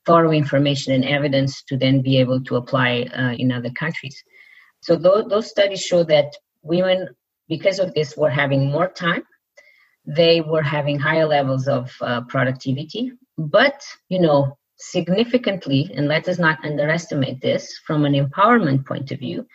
thorough 0.05 0.31
information 0.31 0.93
and 0.93 1.05
evidence 1.05 1.61
to 1.63 1.77
then 1.77 2.01
be 2.01 2.17
able 2.17 2.41
to 2.41 2.55
apply 2.55 3.07
uh, 3.17 3.33
in 3.37 3.51
other 3.51 3.69
countries. 3.71 4.23
So 4.81 4.95
those, 4.95 5.25
those 5.27 5.49
studies 5.49 5.81
show 5.81 6.03
that 6.05 6.33
women 6.61 7.09
because 7.49 7.79
of 7.79 7.93
this 7.93 8.15
were 8.15 8.29
having 8.29 8.71
more 8.71 8.87
time. 8.87 9.23
They 10.05 10.39
were 10.39 10.61
having 10.61 10.97
higher 10.97 11.25
levels 11.25 11.67
of 11.67 11.93
uh, 11.99 12.21
productivity. 12.21 13.11
But 13.37 13.83
you 14.07 14.19
know 14.19 14.57
significantly, 14.77 15.91
and 15.95 16.07
let 16.07 16.27
us 16.27 16.39
not 16.39 16.63
underestimate 16.63 17.41
this, 17.41 17.77
from 17.85 18.05
an 18.05 18.13
empowerment 18.13 18.85
point 18.85 19.11
of 19.11 19.19
view, 19.19 19.45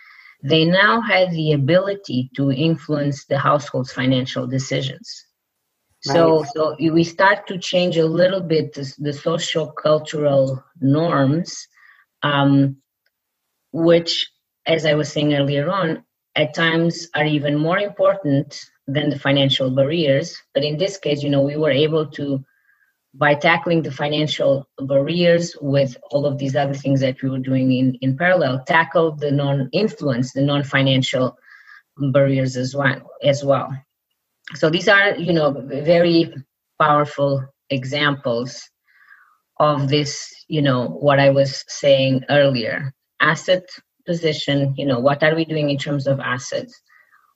they 0.42 0.64
now 0.64 1.00
have 1.00 1.30
the 1.30 1.52
ability 1.52 2.30
to 2.34 2.50
influence 2.50 3.24
the 3.26 3.38
household's 3.38 3.92
financial 3.92 4.46
decisions. 4.46 5.24
Right. 6.06 6.14
So, 6.14 6.44
so 6.54 6.76
we 6.80 7.04
start 7.04 7.46
to 7.46 7.58
change 7.58 7.96
a 7.96 8.06
little 8.06 8.40
bit 8.40 8.74
the, 8.74 8.92
the 8.98 9.12
social 9.12 9.70
cultural 9.70 10.64
norms, 10.80 11.68
um, 12.24 12.78
which, 13.72 14.28
as 14.66 14.84
I 14.84 14.94
was 14.94 15.12
saying 15.12 15.34
earlier 15.34 15.70
on, 15.70 16.04
at 16.34 16.54
times 16.54 17.08
are 17.14 17.26
even 17.26 17.56
more 17.56 17.78
important 17.78 18.60
than 18.88 19.10
the 19.10 19.18
financial 19.18 19.70
barriers. 19.70 20.36
But 20.54 20.64
in 20.64 20.76
this 20.76 20.98
case, 20.98 21.22
you 21.22 21.30
know, 21.30 21.42
we 21.42 21.56
were 21.56 21.70
able 21.70 22.06
to 22.06 22.44
by 23.14 23.34
tackling 23.34 23.82
the 23.82 23.92
financial 23.92 24.66
barriers 24.78 25.54
with 25.60 25.96
all 26.10 26.24
of 26.24 26.38
these 26.38 26.56
other 26.56 26.74
things 26.74 27.00
that 27.00 27.22
we 27.22 27.28
were 27.28 27.38
doing 27.38 27.70
in, 27.72 27.94
in 28.00 28.16
parallel, 28.16 28.64
tackle 28.66 29.12
the 29.12 29.30
non-influence, 29.30 30.32
the 30.32 30.40
non-financial 30.40 31.36
barriers 32.10 32.56
as 32.56 32.74
well 32.74 33.10
as 33.22 33.44
well. 33.44 33.70
So 34.54 34.70
these 34.70 34.88
are, 34.88 35.14
you 35.16 35.32
know, 35.32 35.52
very 35.66 36.32
powerful 36.80 37.44
examples 37.70 38.68
of 39.60 39.88
this, 39.88 40.32
you 40.48 40.62
know, 40.62 40.88
what 40.88 41.20
I 41.20 41.30
was 41.30 41.64
saying 41.68 42.24
earlier. 42.30 42.92
Asset 43.20 43.64
position, 44.06 44.74
you 44.76 44.86
know, 44.86 44.98
what 44.98 45.22
are 45.22 45.34
we 45.34 45.44
doing 45.44 45.70
in 45.70 45.78
terms 45.78 46.06
of 46.06 46.18
assets? 46.18 46.80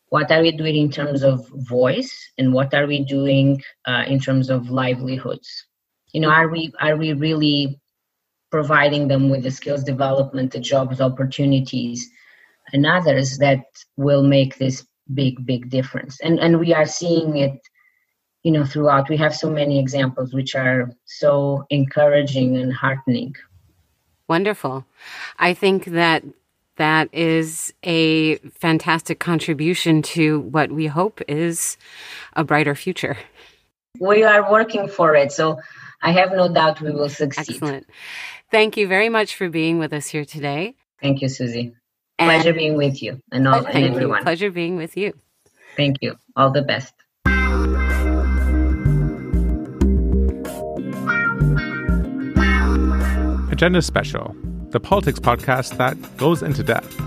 What 0.09 0.31
are 0.31 0.41
we 0.41 0.53
doing 0.53 0.77
in 0.77 0.91
terms 0.91 1.23
of 1.23 1.49
voice? 1.49 2.31
And 2.39 2.53
what 2.53 2.73
are 2.75 2.87
we 2.87 3.05
doing 3.05 3.63
uh, 3.87 4.05
in 4.07 4.21
terms 4.21 4.51
of 4.51 4.71
livelihoods? 4.71 5.67
you 6.17 6.21
know 6.21 6.31
are 6.31 6.49
we 6.49 6.73
are 6.81 6.97
we 6.97 7.13
really 7.13 7.79
providing 8.51 9.07
them 9.07 9.29
with 9.29 9.43
the 9.43 9.51
skills 9.51 9.85
development 9.85 10.51
the 10.51 10.59
jobs 10.59 10.99
opportunities 11.01 12.09
and 12.73 12.87
others 12.87 13.37
that 13.37 13.65
will 13.99 14.23
make 14.23 14.57
this 14.57 14.87
big 15.13 15.45
big 15.45 15.69
difference 15.69 16.19
and 16.21 16.41
and 16.41 16.59
we 16.59 16.73
are 16.73 16.87
seeing 16.87 17.37
it 17.37 17.61
you 18.45 18.51
know 18.51 18.65
throughout 18.65 19.11
we 19.11 19.17
have 19.17 19.35
so 19.35 19.51
many 19.51 19.79
examples 19.79 20.33
which 20.33 20.55
are 20.55 20.91
so 21.05 21.65
encouraging 21.69 22.57
and 22.57 22.73
heartening 22.73 23.35
wonderful 24.27 24.87
i 25.39 25.53
think 25.53 25.85
that 25.85 26.25
that 26.77 27.09
is 27.13 27.73
a 27.83 28.37
fantastic 28.51 29.19
contribution 29.19 30.03
to 30.03 30.41
what 30.41 30.71
we 30.71 30.87
hope 30.87 31.21
is 31.29 31.77
a 32.35 32.45
brighter 32.45 32.75
future 32.75 33.17
we 34.01 34.23
are 34.23 34.51
working 34.51 34.89
for 34.89 35.15
it 35.15 35.33
so 35.33 35.59
I 36.03 36.13
have 36.13 36.33
no 36.33 36.53
doubt 36.53 36.81
we 36.81 36.93
will 36.93 37.09
succeed. 37.09 37.57
Excellent. 37.57 37.87
Thank 38.51 38.77
you 38.77 38.87
very 38.87 39.09
much 39.09 39.35
for 39.35 39.49
being 39.49 39.79
with 39.79 39.93
us 39.93 40.07
here 40.07 40.25
today. 40.25 40.77
Thank 41.03 41.21
you, 41.21 41.29
Susie. 41.29 41.75
And 42.19 42.29
Pleasure 42.29 42.55
being 42.55 42.77
with 42.77 43.03
you 43.03 43.21
and 43.31 43.47
all 43.47 43.67
and 43.67 43.85
everyone. 43.85 44.19
You. 44.19 44.23
Pleasure 44.23 44.51
being 44.51 44.77
with 44.77 44.97
you. 44.97 45.13
Thank 45.77 45.97
you. 46.01 46.17
All 46.37 46.51
the 46.51 46.63
best. 46.63 46.95
Agenda 53.51 53.83
Special, 53.83 54.37
the 54.77 54.81
politics 54.81 55.19
podcast 55.19 55.79
that 55.79 55.97
goes 56.19 56.43
into 56.43 56.63
depth. 56.63 57.01